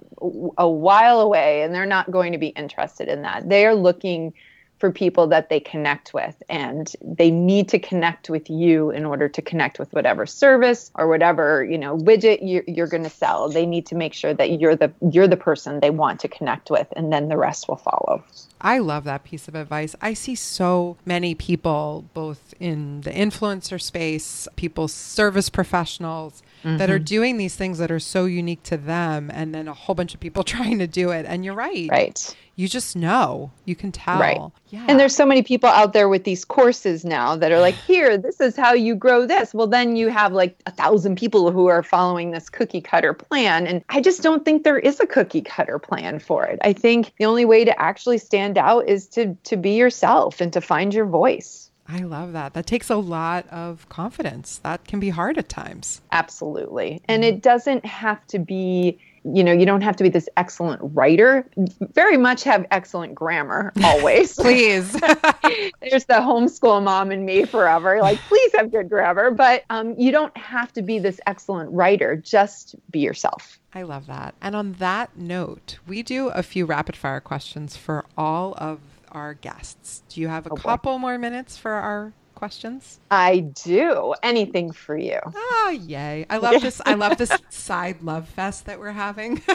a 0.57 0.67
while 0.67 1.21
away 1.21 1.61
and 1.61 1.73
they're 1.73 1.85
not 1.85 2.11
going 2.11 2.33
to 2.33 2.37
be 2.37 2.49
interested 2.49 3.07
in 3.07 3.21
that. 3.21 3.47
They 3.47 3.65
are 3.65 3.73
looking 3.73 4.33
for 4.77 4.91
people 4.91 5.25
that 5.27 5.47
they 5.47 5.61
connect 5.61 6.13
with 6.13 6.43
and 6.49 6.93
they 7.01 7.31
need 7.31 7.69
to 7.69 7.79
connect 7.79 8.29
with 8.29 8.49
you 8.49 8.91
in 8.91 9.05
order 9.05 9.29
to 9.29 9.41
connect 9.41 9.79
with 9.79 9.93
whatever 9.93 10.25
service 10.25 10.91
or 10.95 11.07
whatever 11.07 11.63
you 11.63 11.77
know 11.77 11.95
widget 11.95 12.39
you're, 12.41 12.65
you're 12.67 12.87
going 12.87 13.03
to 13.03 13.09
sell 13.09 13.47
they 13.47 13.65
need 13.65 13.85
to 13.85 13.95
make 13.95 14.13
sure 14.13 14.33
that 14.33 14.59
you're 14.59 14.75
the 14.75 14.91
you're 15.09 15.27
the 15.27 15.37
person 15.37 15.79
they 15.79 15.89
want 15.89 16.19
to 16.19 16.27
connect 16.27 16.69
with 16.69 16.87
and 16.97 17.13
then 17.13 17.29
the 17.29 17.37
rest 17.37 17.69
will 17.69 17.77
follow 17.77 18.21
I 18.59 18.79
love 18.79 19.03
that 19.03 19.25
piece 19.25 19.49
of 19.49 19.55
advice. 19.55 19.93
I 20.01 20.13
see 20.13 20.35
so 20.35 20.95
many 21.05 21.35
people, 21.35 22.05
both 22.13 22.53
in 22.61 23.01
the 23.01 23.11
influencer 23.11 23.81
space, 23.81 24.47
people, 24.55 24.87
service 24.87 25.49
professionals, 25.49 26.41
that 26.63 26.89
are 26.89 26.99
Mhm. 26.99 27.05
doing 27.05 27.37
these 27.37 27.55
things 27.55 27.77
that 27.77 27.91
are 27.91 27.99
so 27.99 28.25
unique 28.25 28.63
to 28.63 28.77
them 28.77 29.29
and 29.33 29.53
then 29.53 29.67
a 29.67 29.73
whole 29.73 29.95
bunch 29.95 30.13
of 30.13 30.19
people 30.19 30.43
trying 30.55 30.79
to 30.79 30.87
do 30.87 31.09
it. 31.11 31.25
And 31.27 31.43
you're 31.43 31.53
right. 31.53 31.87
right. 31.89 32.35
You 32.55 32.67
just 32.67 32.95
know. 32.95 33.49
You 33.65 33.75
can 33.75 33.91
tell. 33.91 34.19
Right. 34.19 34.39
Yeah. 34.69 34.85
And 34.87 34.99
there's 34.99 35.15
so 35.15 35.25
many 35.25 35.41
people 35.41 35.69
out 35.69 35.93
there 35.93 36.07
with 36.07 36.23
these 36.23 36.45
courses 36.45 37.03
now 37.03 37.35
that 37.35 37.51
are 37.51 37.59
like, 37.59 37.73
here, 37.73 38.15
this 38.15 38.39
is 38.39 38.55
how 38.55 38.73
you 38.73 38.93
grow 38.93 39.25
this. 39.25 39.55
Well, 39.55 39.65
then 39.65 39.95
you 39.95 40.09
have 40.09 40.33
like 40.33 40.55
a 40.67 40.71
thousand 40.71 41.17
people 41.17 41.49
who 41.51 41.65
are 41.65 41.81
following 41.81 42.29
this 42.29 42.49
cookie 42.49 42.79
cutter 42.81 43.11
plan. 43.13 43.65
And 43.65 43.83
I 43.89 44.01
just 44.01 44.21
don't 44.21 44.45
think 44.45 44.63
there 44.63 44.77
is 44.77 44.99
a 44.99 45.07
cookie 45.07 45.41
cutter 45.41 45.79
plan 45.79 46.19
for 46.19 46.45
it. 46.45 46.59
I 46.63 46.73
think 46.73 47.13
the 47.17 47.25
only 47.25 47.43
way 47.45 47.65
to 47.65 47.81
actually 47.81 48.19
stand 48.19 48.57
out 48.59 48.87
is 48.87 49.07
to 49.09 49.33
to 49.45 49.57
be 49.57 49.71
yourself 49.71 50.39
and 50.39 50.53
to 50.53 50.61
find 50.61 50.93
your 50.93 51.05
voice. 51.07 51.62
I 51.87 51.99
love 51.99 52.33
that. 52.33 52.53
That 52.53 52.65
takes 52.65 52.89
a 52.89 52.95
lot 52.95 53.47
of 53.49 53.87
confidence. 53.89 54.59
That 54.59 54.87
can 54.87 54.99
be 54.99 55.09
hard 55.09 55.37
at 55.37 55.49
times. 55.49 56.01
Absolutely. 56.11 57.01
And 57.07 57.23
it 57.25 57.41
doesn't 57.41 57.85
have 57.85 58.25
to 58.27 58.39
be, 58.39 58.97
you 59.25 59.43
know, 59.43 59.51
you 59.51 59.65
don't 59.65 59.81
have 59.81 59.97
to 59.97 60.03
be 60.03 60.09
this 60.09 60.29
excellent 60.37 60.79
writer. 60.81 61.45
Very 61.93 62.17
much 62.17 62.43
have 62.43 62.65
excellent 62.71 63.15
grammar 63.15 63.73
always. 63.83 64.33
Please. 64.35 64.91
There's 65.81 66.05
the 66.05 66.15
homeschool 66.15 66.81
mom 66.83 67.11
in 67.11 67.25
me 67.25 67.43
forever. 67.45 67.99
Like, 68.01 68.19
please 68.29 68.51
have 68.55 68.71
good 68.71 68.89
grammar. 68.89 69.31
But 69.31 69.63
um, 69.69 69.95
you 69.97 70.11
don't 70.11 70.35
have 70.37 70.71
to 70.73 70.81
be 70.81 70.99
this 70.99 71.19
excellent 71.27 71.71
writer. 71.71 72.15
Just 72.15 72.75
be 72.91 72.99
yourself. 72.99 73.59
I 73.73 73.81
love 73.81 74.07
that. 74.07 74.35
And 74.41 74.55
on 74.55 74.73
that 74.73 75.17
note, 75.17 75.79
we 75.85 76.01
do 76.03 76.29
a 76.29 76.43
few 76.43 76.65
rapid 76.65 76.95
fire 76.95 77.19
questions 77.19 77.75
for 77.75 78.05
all 78.17 78.53
of 78.57 78.79
our 79.13 79.33
guests. 79.35 80.03
Do 80.09 80.19
you 80.21 80.27
have 80.27 80.45
a 80.47 80.51
Oh, 80.51 80.55
boy. 80.55 80.61
couple 80.61 80.99
more 80.99 81.17
minutes 81.17 81.57
for 81.57 81.71
our 81.71 82.13
questions? 82.35 82.99
I 83.09 83.39
do 83.63 84.13
anything 84.23 84.71
for 84.73 84.97
you. 84.97 85.19
Oh, 85.33 85.77
yay. 85.85 86.25
I 86.29 86.37
love 86.37 86.61
this. 86.61 86.81
I 86.85 86.95
love 86.95 87.17
this 87.17 87.31
side 87.49 88.01
love 88.01 88.27
fest 88.27 88.65
that 88.65 88.79
we're 88.79 88.91
having. 88.91 89.41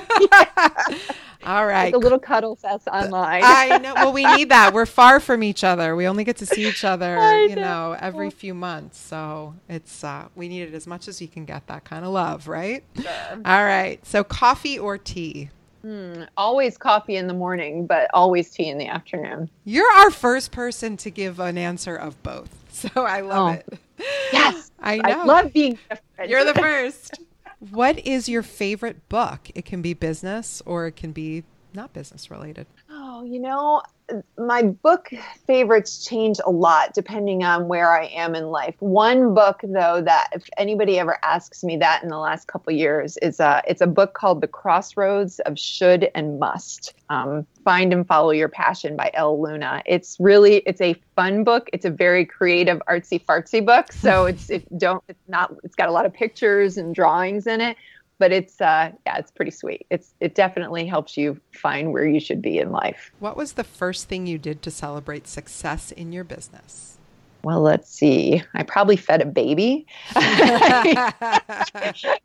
all 1.45 1.67
right. 1.67 1.87
Like 1.87 1.95
a 1.95 1.99
little 1.99 2.19
cuddle 2.19 2.57
fest 2.57 2.89
online. 2.89 3.43
I 3.45 3.79
know. 3.79 3.95
Well, 3.95 4.13
we 4.13 4.25
need 4.37 4.49
that. 4.51 4.73
We're 4.73 4.87
far 4.87 5.21
from 5.21 5.43
each 5.43 5.65
other. 5.65 5.95
We 5.97 6.07
only 6.07 6.25
get 6.25 6.37
to 6.39 6.47
see 6.47 6.67
each 6.67 6.85
other, 6.85 7.19
I 7.21 7.43
you 7.43 7.57
know. 7.57 7.63
know, 7.93 7.97
every 8.01 8.31
few 8.31 8.55
months. 8.55 8.99
So 8.99 9.55
it's 9.69 10.03
uh, 10.03 10.29
we 10.35 10.49
need 10.49 10.63
it 10.63 10.75
as 10.75 10.87
much 10.87 11.09
as 11.09 11.21
you 11.21 11.29
can 11.29 11.45
get 11.45 11.67
that 11.67 11.85
kind 11.85 12.05
of 12.05 12.13
love, 12.13 12.49
right? 12.49 12.85
All 13.45 13.65
right. 13.65 14.05
So 14.07 14.25
coffee 14.25 14.79
or 14.79 14.97
tea? 14.99 15.51
Hmm, 15.83 16.25
always 16.37 16.77
coffee 16.77 17.17
in 17.17 17.27
the 17.29 17.35
morning, 17.35 17.87
but 17.87 18.11
always 18.13 18.51
tea 18.51 18.69
in 18.69 18.79
the 18.79 18.87
afternoon. 18.89 19.49
You're 19.65 19.91
our 19.99 20.11
first 20.11 20.51
person 20.51 20.97
to 20.99 21.11
give 21.11 21.39
an 21.41 21.57
answer 21.59 21.97
of 21.97 22.21
both. 22.23 22.55
So 22.79 22.89
I 22.95 23.23
love 23.23 23.57
Oh. 23.57 23.75
it. 23.75 23.79
Yes. 24.33 24.71
I 24.81 25.01
I 25.03 25.15
know. 25.17 25.25
love 25.25 25.53
being 25.53 25.77
different. 25.91 26.31
You're 26.31 26.45
the 26.45 26.55
first. 26.61 27.19
what 27.71 27.99
is 28.07 28.29
your 28.29 28.45
favorite 28.45 29.09
book? 29.09 29.51
It 29.57 29.65
can 29.65 29.83
be 29.83 29.95
business 29.95 30.63
or 30.65 30.87
it 30.87 30.95
can 30.95 31.11
be 31.11 31.43
not 31.75 31.93
business 31.93 32.31
related. 32.31 32.67
Oh, 33.21 33.25
you 33.25 33.41
know, 33.41 33.83
my 34.37 34.63
book 34.63 35.11
favorites 35.45 36.05
change 36.05 36.39
a 36.47 36.53
lot 36.53 36.95
depending 36.95 37.43
on 37.43 37.67
where 37.67 37.91
I 37.91 38.05
am 38.07 38.37
in 38.37 38.47
life. 38.47 38.77
One 38.79 39.35
book, 39.35 39.59
though, 39.65 40.01
that 40.01 40.29
if 40.33 40.45
anybody 40.57 41.01
ever 41.01 41.19
asks 41.25 41.65
me 41.65 41.77
that 41.79 42.05
in 42.05 42.11
the 42.11 42.19
last 42.19 42.47
couple 42.47 42.73
years, 42.73 43.17
is 43.17 43.41
uh, 43.41 43.61
it's 43.67 43.81
a 43.81 43.89
book 43.89 44.15
called 44.15 44.41
The 44.41 44.47
Crossroads 44.47 45.41
of 45.41 45.59
Should 45.59 46.13
and 46.15 46.39
Must. 46.39 46.95
Um, 47.11 47.45
Find 47.65 47.93
and 47.93 48.07
Follow 48.07 48.31
Your 48.31 48.49
Passion 48.49 48.97
by 48.97 49.11
Elle 49.15 49.43
Luna. 49.43 49.83
It's 49.85 50.17
really 50.21 50.59
it's 50.59 50.81
a 50.81 50.95
fun 51.17 51.43
book. 51.43 51.69
It's 51.73 51.85
a 51.85 51.91
very 51.91 52.25
creative, 52.25 52.81
artsy 52.89 53.23
fartsy 53.25 53.67
book. 53.67 53.93
So 53.93 54.27
it's 54.27 54.49
it 54.49 54.79
don't 54.79 55.03
it's 55.09 55.27
not 55.27 55.57
it's 55.65 55.75
got 55.75 55.89
a 55.89 55.93
lot 55.93 56.07
of 56.07 56.15
pictures 56.15 56.77
and 56.77 56.95
drawings 56.95 57.49
in 57.49 57.61
it 57.61 57.77
but 58.19 58.33
it's 58.33 58.61
uh 58.61 58.91
yeah 59.07 59.19
it's 59.19 59.31
pretty 59.31 59.51
sweet. 59.51 59.87
It's 59.91 60.15
it 60.21 60.35
definitely 60.35 60.87
helps 60.87 61.17
you 61.17 61.41
find 61.53 61.93
where 61.93 62.07
you 62.07 62.21
should 62.21 62.43
be 62.43 62.59
in 62.59 62.71
life. 62.71 63.11
What 63.19 63.37
was 63.37 63.55
the 63.55 63.65
first 63.65 64.09
thing 64.09 64.27
you 64.27 64.39
did 64.39 64.63
to 64.63 64.71
celebrate 64.71 65.27
success 65.27 65.93
in 65.93 66.13
your 66.13 66.25
business? 66.25 66.99
well 67.45 67.61
let's 67.61 67.89
see. 67.89 68.43
I 68.55 68.63
probably 68.63 68.97
fed 68.97 69.23
a 69.23 69.27
baby. 69.27 69.87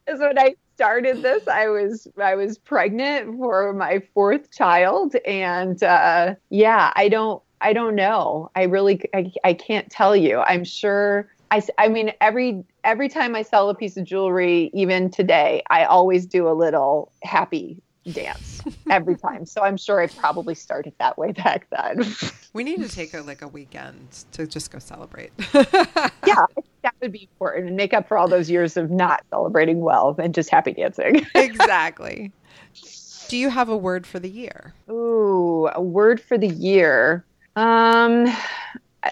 Because 0.05 0.19
when 0.19 0.37
i 0.37 0.55
started 0.75 1.21
this 1.21 1.47
i 1.47 1.67
was 1.67 2.07
i 2.21 2.35
was 2.35 2.57
pregnant 2.57 3.37
for 3.37 3.73
my 3.73 4.01
fourth 4.13 4.51
child 4.51 5.15
and 5.25 5.81
uh 5.81 6.35
yeah 6.49 6.91
i 6.95 7.07
don't 7.07 7.41
i 7.61 7.73
don't 7.73 7.95
know. 7.95 8.51
I 8.55 8.63
really 8.63 9.01
i, 9.13 9.31
I 9.43 9.53
can't 9.53 9.89
tell 9.89 10.15
you. 10.15 10.39
I'm 10.39 10.63
sure 10.63 11.29
I, 11.51 11.61
I 11.77 11.87
mean 11.87 12.11
every 12.21 12.63
every 12.83 13.09
time 13.09 13.35
i 13.35 13.41
sell 13.41 13.69
a 13.69 13.75
piece 13.75 13.97
of 13.97 14.05
jewelry 14.05 14.71
even 14.73 15.09
today 15.09 15.63
i 15.69 15.85
always 15.85 16.25
do 16.25 16.47
a 16.47 16.53
little 16.53 17.11
happy 17.23 17.81
dance 18.11 18.61
every 18.89 19.15
time 19.15 19.45
so 19.45 19.61
i'm 19.61 19.77
sure 19.77 20.01
i 20.01 20.07
probably 20.07 20.55
started 20.55 20.93
that 20.99 21.17
way 21.17 21.31
back 21.31 21.67
then 21.71 22.03
we 22.53 22.63
need 22.63 22.79
to 22.81 22.87
take 22.87 23.13
a 23.13 23.21
like 23.21 23.41
a 23.41 23.47
weekend 23.47 24.25
to 24.31 24.45
just 24.45 24.71
go 24.71 24.79
celebrate. 24.79 25.31
yeah 25.53 26.45
that 26.83 26.93
would 27.01 27.11
be 27.11 27.27
important 27.33 27.67
and 27.67 27.75
make 27.75 27.93
up 27.93 28.07
for 28.07 28.17
all 28.17 28.27
those 28.27 28.49
years 28.49 28.77
of 28.77 28.91
not 28.91 29.23
celebrating 29.31 29.81
well 29.81 30.15
and 30.19 30.33
just 30.35 30.49
happy 30.49 30.73
dancing 30.73 31.25
exactly. 31.35 32.31
Do 33.29 33.37
you 33.37 33.49
have 33.49 33.69
a 33.69 33.77
word 33.77 34.05
for 34.05 34.19
the 34.19 34.29
year? 34.29 34.73
Ooh, 34.89 35.67
a 35.73 35.81
word 35.81 36.21
for 36.21 36.37
the 36.37 36.47
year. 36.47 37.25
Um, 37.55 38.27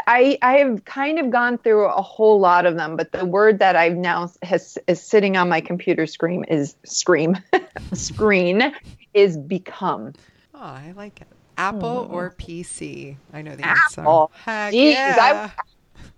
I 0.08 0.38
I 0.42 0.58
have 0.58 0.86
kind 0.86 1.20
of 1.20 1.30
gone 1.30 1.58
through 1.58 1.88
a 1.88 2.02
whole 2.02 2.40
lot 2.40 2.66
of 2.66 2.76
them, 2.76 2.96
but 2.96 3.12
the 3.12 3.26
word 3.26 3.60
that 3.60 3.76
I've 3.76 3.98
now 3.98 4.32
has 4.44 4.78
is 4.88 5.02
sitting 5.02 5.38
on 5.38 5.50
my 5.50 5.62
computer 5.62 6.06
screen 6.08 6.44
is 6.46 6.76
scream 6.86 7.38
screen 7.94 8.74
is 9.14 9.38
become. 9.38 10.14
Oh, 10.54 10.60
I 10.60 10.94
like 10.96 11.22
it. 11.22 11.28
Apple 11.58 12.08
or 12.10 12.34
PC? 12.40 13.18
I 13.34 13.42
know 13.42 13.56
the 13.56 13.66
Apple. 13.66 14.32
answer. 14.34 14.50
Heck 14.50 14.74
Jeez, 14.74 14.94
yeah. 14.94 15.52
I 15.58 15.64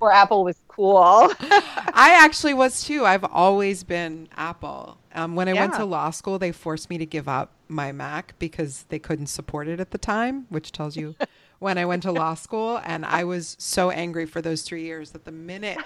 before 0.03 0.13
Apple 0.13 0.43
was 0.43 0.57
cool. 0.67 1.31
I 1.39 2.17
actually 2.19 2.53
was 2.53 2.83
too. 2.83 3.05
I've 3.05 3.23
always 3.23 3.83
been 3.83 4.27
Apple. 4.35 4.97
Um, 5.15 5.35
when 5.35 5.47
I 5.47 5.53
went 5.53 5.75
to 5.75 5.85
law 5.85 6.09
school, 6.09 6.39
they 6.39 6.51
forced 6.51 6.89
me 6.89 6.97
to 6.97 7.05
give 7.05 7.27
up 7.27 7.51
my 7.67 7.91
Mac 7.91 8.35
because 8.39 8.85
they 8.89 8.99
couldn't 8.99 9.27
support 9.27 9.67
it 9.67 9.79
at 9.79 9.91
the 9.91 9.97
time, 9.97 10.45
which 10.49 10.71
tells 10.71 10.97
you 10.97 11.15
when 11.63 11.77
I 11.77 11.85
went 11.85 12.03
to 12.03 12.11
law 12.11 12.35
school. 12.35 12.79
And 12.83 13.05
I 13.05 13.23
was 13.23 13.55
so 13.59 13.89
angry 13.89 14.25
for 14.25 14.41
those 14.41 14.61
three 14.61 14.83
years 14.83 15.11
that 15.11 15.25
the 15.25 15.31
minute 15.31 15.79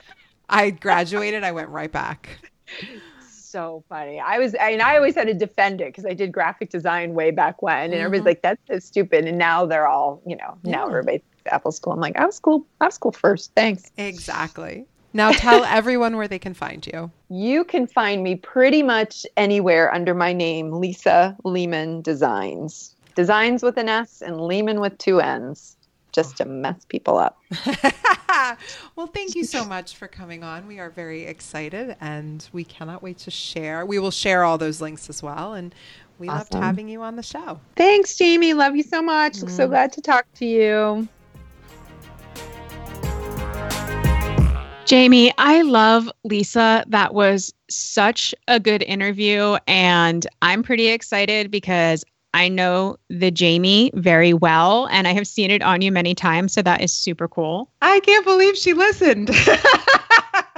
I 0.49 0.71
graduated, 0.71 1.43
I 1.43 1.53
went 1.53 1.69
right 1.69 1.91
back. 1.91 2.39
so 3.21 3.83
funny. 3.87 4.19
I 4.19 4.39
was, 4.39 4.55
I 4.59 4.71
mean, 4.71 4.81
I 4.81 4.97
always 4.97 5.15
had 5.15 5.27
to 5.27 5.33
defend 5.33 5.79
it 5.79 5.87
because 5.87 6.05
I 6.05 6.13
did 6.13 6.31
graphic 6.31 6.69
design 6.69 7.13
way 7.13 7.31
back 7.31 7.61
when, 7.61 7.85
and 7.85 7.93
everybody's 7.93 8.19
mm-hmm. 8.19 8.27
like, 8.27 8.41
"That's 8.41 8.61
so 8.67 8.79
stupid." 8.79 9.25
And 9.25 9.37
now 9.37 9.65
they're 9.65 9.87
all, 9.87 10.21
you 10.25 10.35
know, 10.35 10.57
now 10.63 10.83
Yeah. 10.85 10.89
everybody's 10.89 11.21
Apple 11.45 11.71
school. 11.71 11.93
I'm 11.93 11.99
like, 11.99 12.17
I 12.17 12.25
was 12.25 12.39
cool. 12.39 12.65
I 12.81 12.85
was 12.85 12.97
cool 12.97 13.13
first. 13.13 13.51
Thanks. 13.55 13.91
Exactly. 13.97 14.85
Now 15.13 15.31
tell 15.31 15.63
everyone 15.79 16.17
where 16.17 16.27
they 16.27 16.39
can 16.39 16.53
find 16.53 16.85
you. 16.85 17.09
You 17.29 17.63
can 17.63 17.87
find 17.87 18.21
me 18.21 18.35
pretty 18.35 18.83
much 18.83 19.25
anywhere 19.37 19.93
under 19.93 20.13
my 20.13 20.33
name, 20.33 20.73
Lisa 20.73 21.35
Lehmann 21.43 22.01
Designs. 22.01 22.95
Designs 23.17 23.63
with 23.63 23.77
an 23.77 23.89
S 23.89 24.21
and 24.21 24.39
Lehmann 24.39 24.79
with 24.79 24.95
two 24.99 25.19
N's, 25.19 25.75
just 26.11 26.37
to 26.37 26.45
mess 26.45 26.85
people 26.87 27.17
up. 27.17 27.41
well, 28.95 29.07
thank 29.07 29.33
you 29.33 29.43
so 29.43 29.65
much 29.65 29.95
for 29.95 30.07
coming 30.07 30.43
on. 30.43 30.67
We 30.67 30.77
are 30.77 30.91
very 30.91 31.23
excited 31.23 31.97
and 31.99 32.47
we 32.53 32.63
cannot 32.63 33.01
wait 33.01 33.17
to 33.17 33.31
share. 33.31 33.87
We 33.87 33.97
will 33.97 34.11
share 34.11 34.43
all 34.43 34.59
those 34.59 34.81
links 34.81 35.09
as 35.09 35.23
well. 35.23 35.55
And 35.55 35.73
we 36.19 36.27
loved 36.27 36.53
having 36.53 36.87
you 36.89 37.01
on 37.01 37.15
the 37.15 37.23
show. 37.23 37.59
Thanks, 37.75 38.15
Jamie. 38.15 38.53
Love 38.53 38.75
you 38.75 38.83
so 38.83 39.01
much. 39.01 39.37
Mm-hmm. 39.37 39.47
So 39.47 39.67
glad 39.67 39.91
to 39.93 40.01
talk 40.01 40.31
to 40.35 40.45
you. 40.45 41.07
Jamie, 44.85 45.33
I 45.39 45.63
love 45.63 46.07
Lisa. 46.23 46.85
That 46.87 47.15
was 47.15 47.51
such 47.67 48.35
a 48.47 48.59
good 48.59 48.83
interview. 48.83 49.57
And 49.65 50.27
I'm 50.43 50.61
pretty 50.61 50.89
excited 50.89 51.49
because 51.49 52.05
I 52.33 52.49
know 52.49 52.97
the 53.09 53.31
Jamie 53.31 53.91
very 53.93 54.33
well 54.33 54.87
and 54.87 55.07
I 55.07 55.13
have 55.13 55.27
seen 55.27 55.51
it 55.51 55.61
on 55.61 55.81
you 55.81 55.91
many 55.91 56.13
times. 56.15 56.53
So 56.53 56.61
that 56.61 56.81
is 56.81 56.93
super 56.93 57.27
cool. 57.27 57.71
I 57.81 57.99
can't 58.01 58.25
believe 58.25 58.57
she 58.57 58.73
listened. 58.73 59.29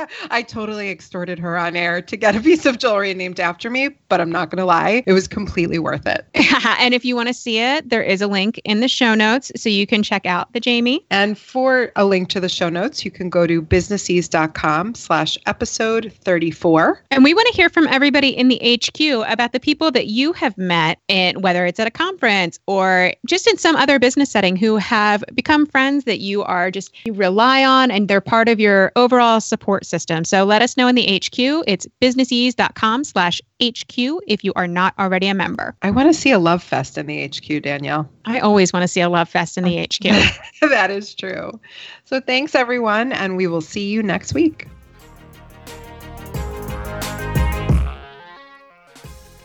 I 0.31 0.41
totally 0.41 0.89
extorted 0.89 1.39
her 1.39 1.57
on 1.57 1.75
air 1.75 2.01
to 2.01 2.17
get 2.17 2.35
a 2.35 2.41
piece 2.41 2.65
of 2.65 2.77
jewelry 2.77 3.13
named 3.13 3.39
after 3.39 3.69
me, 3.69 3.89
but 4.07 4.21
I'm 4.21 4.31
not 4.31 4.49
going 4.49 4.57
to 4.57 4.65
lie, 4.65 5.03
it 5.05 5.13
was 5.13 5.27
completely 5.27 5.79
worth 5.79 6.05
it. 6.05 6.25
and 6.79 6.93
if 6.93 7.05
you 7.05 7.15
want 7.15 7.27
to 7.27 7.33
see 7.33 7.59
it, 7.59 7.89
there 7.89 8.03
is 8.03 8.21
a 8.21 8.27
link 8.27 8.59
in 8.63 8.79
the 8.79 8.87
show 8.87 9.15
notes 9.15 9.51
so 9.55 9.69
you 9.69 9.87
can 9.87 10.03
check 10.03 10.25
out 10.25 10.51
the 10.53 10.59
Jamie. 10.59 11.05
And 11.09 11.37
for 11.37 11.91
a 11.95 12.05
link 12.05 12.29
to 12.29 12.39
the 12.39 12.49
show 12.49 12.69
notes, 12.69 13.03
you 13.05 13.11
can 13.11 13.29
go 13.29 13.47
to 13.47 13.61
businessese.com 13.61 14.95
slash 14.95 15.37
episode 15.45 16.13
34. 16.21 17.03
And 17.11 17.23
we 17.23 17.33
want 17.33 17.47
to 17.47 17.53
hear 17.53 17.69
from 17.69 17.87
everybody 17.87 18.29
in 18.29 18.47
the 18.47 18.59
HQ 18.59 19.31
about 19.31 19.53
the 19.53 19.59
people 19.59 19.91
that 19.91 20.07
you 20.07 20.33
have 20.33 20.57
met, 20.57 20.99
and 21.09 21.43
whether 21.43 21.65
it's 21.65 21.79
at 21.79 21.87
a 21.87 21.91
conference 21.91 22.59
or 22.67 23.13
just 23.25 23.47
in 23.47 23.57
some 23.57 23.75
other 23.75 23.99
business 23.99 24.29
setting, 24.29 24.55
who 24.55 24.77
have 24.77 25.23
become 25.33 25.65
friends 25.65 26.05
that 26.05 26.19
you 26.19 26.43
are 26.43 26.71
just 26.71 26.93
you 27.05 27.13
rely 27.13 27.63
on, 27.63 27.91
and 27.91 28.07
they're 28.07 28.21
part 28.21 28.49
of 28.49 28.59
your 28.59 28.91
overall 28.95 29.41
support 29.41 29.85
system. 29.89 30.23
So 30.23 30.43
let 30.43 30.61
us 30.61 30.77
know 30.77 30.87
in 30.87 30.95
the 30.95 31.17
HQ. 31.17 31.63
It's 31.67 31.87
businessese.com 32.01 33.03
slash 33.03 33.41
HQ 33.61 33.97
if 34.27 34.43
you 34.43 34.53
are 34.55 34.67
not 34.67 34.93
already 34.99 35.27
a 35.27 35.33
member. 35.33 35.75
I 35.81 35.91
want 35.91 36.09
to 36.09 36.13
see 36.13 36.31
a 36.31 36.39
love 36.39 36.63
fest 36.63 36.97
in 36.97 37.07
the 37.07 37.27
HQ, 37.27 37.63
Danielle. 37.63 38.09
I 38.25 38.39
always 38.39 38.71
want 38.71 38.83
to 38.83 38.87
see 38.87 39.01
a 39.01 39.09
love 39.09 39.29
fest 39.29 39.57
in 39.57 39.63
the 39.63 39.77
HQ. 40.61 40.69
that 40.69 40.91
is 40.91 41.13
true. 41.15 41.59
So 42.05 42.19
thanks, 42.19 42.55
everyone, 42.55 43.11
and 43.11 43.35
we 43.35 43.47
will 43.47 43.61
see 43.61 43.89
you 43.89 44.03
next 44.03 44.33
week. 44.33 44.67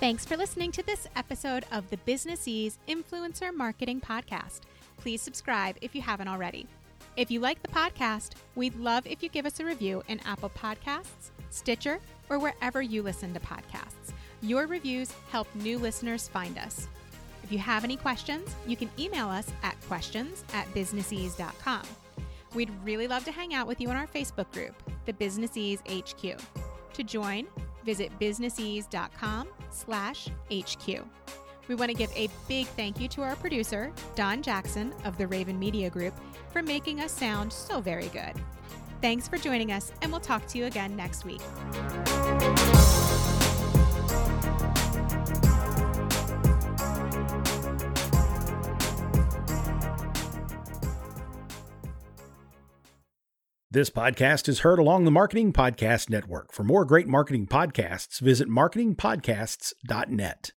Thanks 0.01 0.27
for 0.27 0.37
listening 0.37 0.71
to 0.73 0.83
this 0.83 1.09
episode 1.17 1.65
of 1.73 1.89
the 1.89 1.97
Businessese 1.97 2.77
Influencer 2.87 3.55
Marketing 3.55 4.03
Podcast. 4.03 4.61
Please 4.99 5.23
subscribe 5.23 5.77
if 5.81 5.95
you 5.95 6.03
haven't 6.03 6.29
already. 6.29 6.67
If 7.17 7.31
you 7.31 7.39
like 7.39 7.63
the 7.63 7.69
podcast, 7.69 8.33
we'd 8.57 8.75
love 8.75 9.07
if 9.07 9.23
you 9.23 9.29
give 9.29 9.47
us 9.47 9.61
a 9.61 9.65
review 9.65 10.03
in 10.09 10.19
Apple 10.27 10.51
Podcasts, 10.51 11.31
Stitcher, 11.51 12.01
or 12.29 12.41
wherever 12.41 12.83
you 12.83 13.03
listen 13.03 13.33
to 13.35 13.41
podcasts. 13.41 14.13
Your 14.43 14.67
reviews 14.67 15.13
help 15.31 15.47
new 15.55 15.79
listeners 15.79 16.27
find 16.27 16.59
us. 16.59 16.89
If 17.45 17.53
you 17.53 17.59
have 17.59 17.85
any 17.85 17.97
questions, 17.97 18.55
you 18.67 18.77
can 18.77 18.91
email 18.99 19.29
us 19.29 19.47
at 19.63 19.81
questions 19.83 20.43
at 20.53 20.67
businessese.com. 20.75 21.83
We'd 22.55 22.71
really 22.83 23.07
love 23.07 23.25
to 23.27 23.33
hang 23.33 23.55
out 23.55 23.69
with 23.69 23.81
you 23.81 23.91
in 23.91 23.97
our 23.97 24.09
Facebook 24.09 24.51
group, 24.53 24.75
the 25.07 25.13
Businessese 25.13 25.81
HQ. 25.87 26.41
To 26.95 27.03
join, 27.05 27.47
visit 27.85 28.11
businessese.com 28.19 29.49
slash 29.71 30.29
HQ. 30.51 31.05
We 31.69 31.75
want 31.75 31.91
to 31.91 31.97
give 31.97 32.11
a 32.15 32.29
big 32.49 32.67
thank 32.69 33.01
you 33.01 33.09
to 33.09 33.23
our 33.23 33.37
producer, 33.37 33.93
Don 34.15 34.43
Jackson 34.43 34.93
of 35.05 35.17
the 35.17 35.27
Raven 35.27 35.59
Media 35.59 35.91
Group, 35.91 36.15
for 36.53 36.63
making 36.63 37.01
us 37.01 37.13
sound 37.13 37.53
so 37.53 37.81
very 37.81 38.09
good. 38.09 38.35
Thanks 39.01 39.29
for 39.29 39.39
joining 39.39 39.73
us, 39.73 39.93
and 40.03 40.11
we'll 40.11 40.21
talk 40.21 40.47
to 40.49 40.59
you 40.59 40.67
again 40.67 40.97
next 40.97 41.25
week. 41.25 41.43
This 53.75 53.91
podcast 53.91 54.49
is 54.49 54.61
heard 54.61 54.79
along 54.79 55.05
the 55.05 55.11
Marketing 55.11 55.53
Podcast 55.53 56.09
Network. 56.09 56.53
For 56.53 56.63
more 56.63 56.85
great 56.85 57.09
marketing 57.09 57.49
podcasts, 57.49 58.21
visit 58.21 58.49
marketingpodcasts.net. 58.49 60.53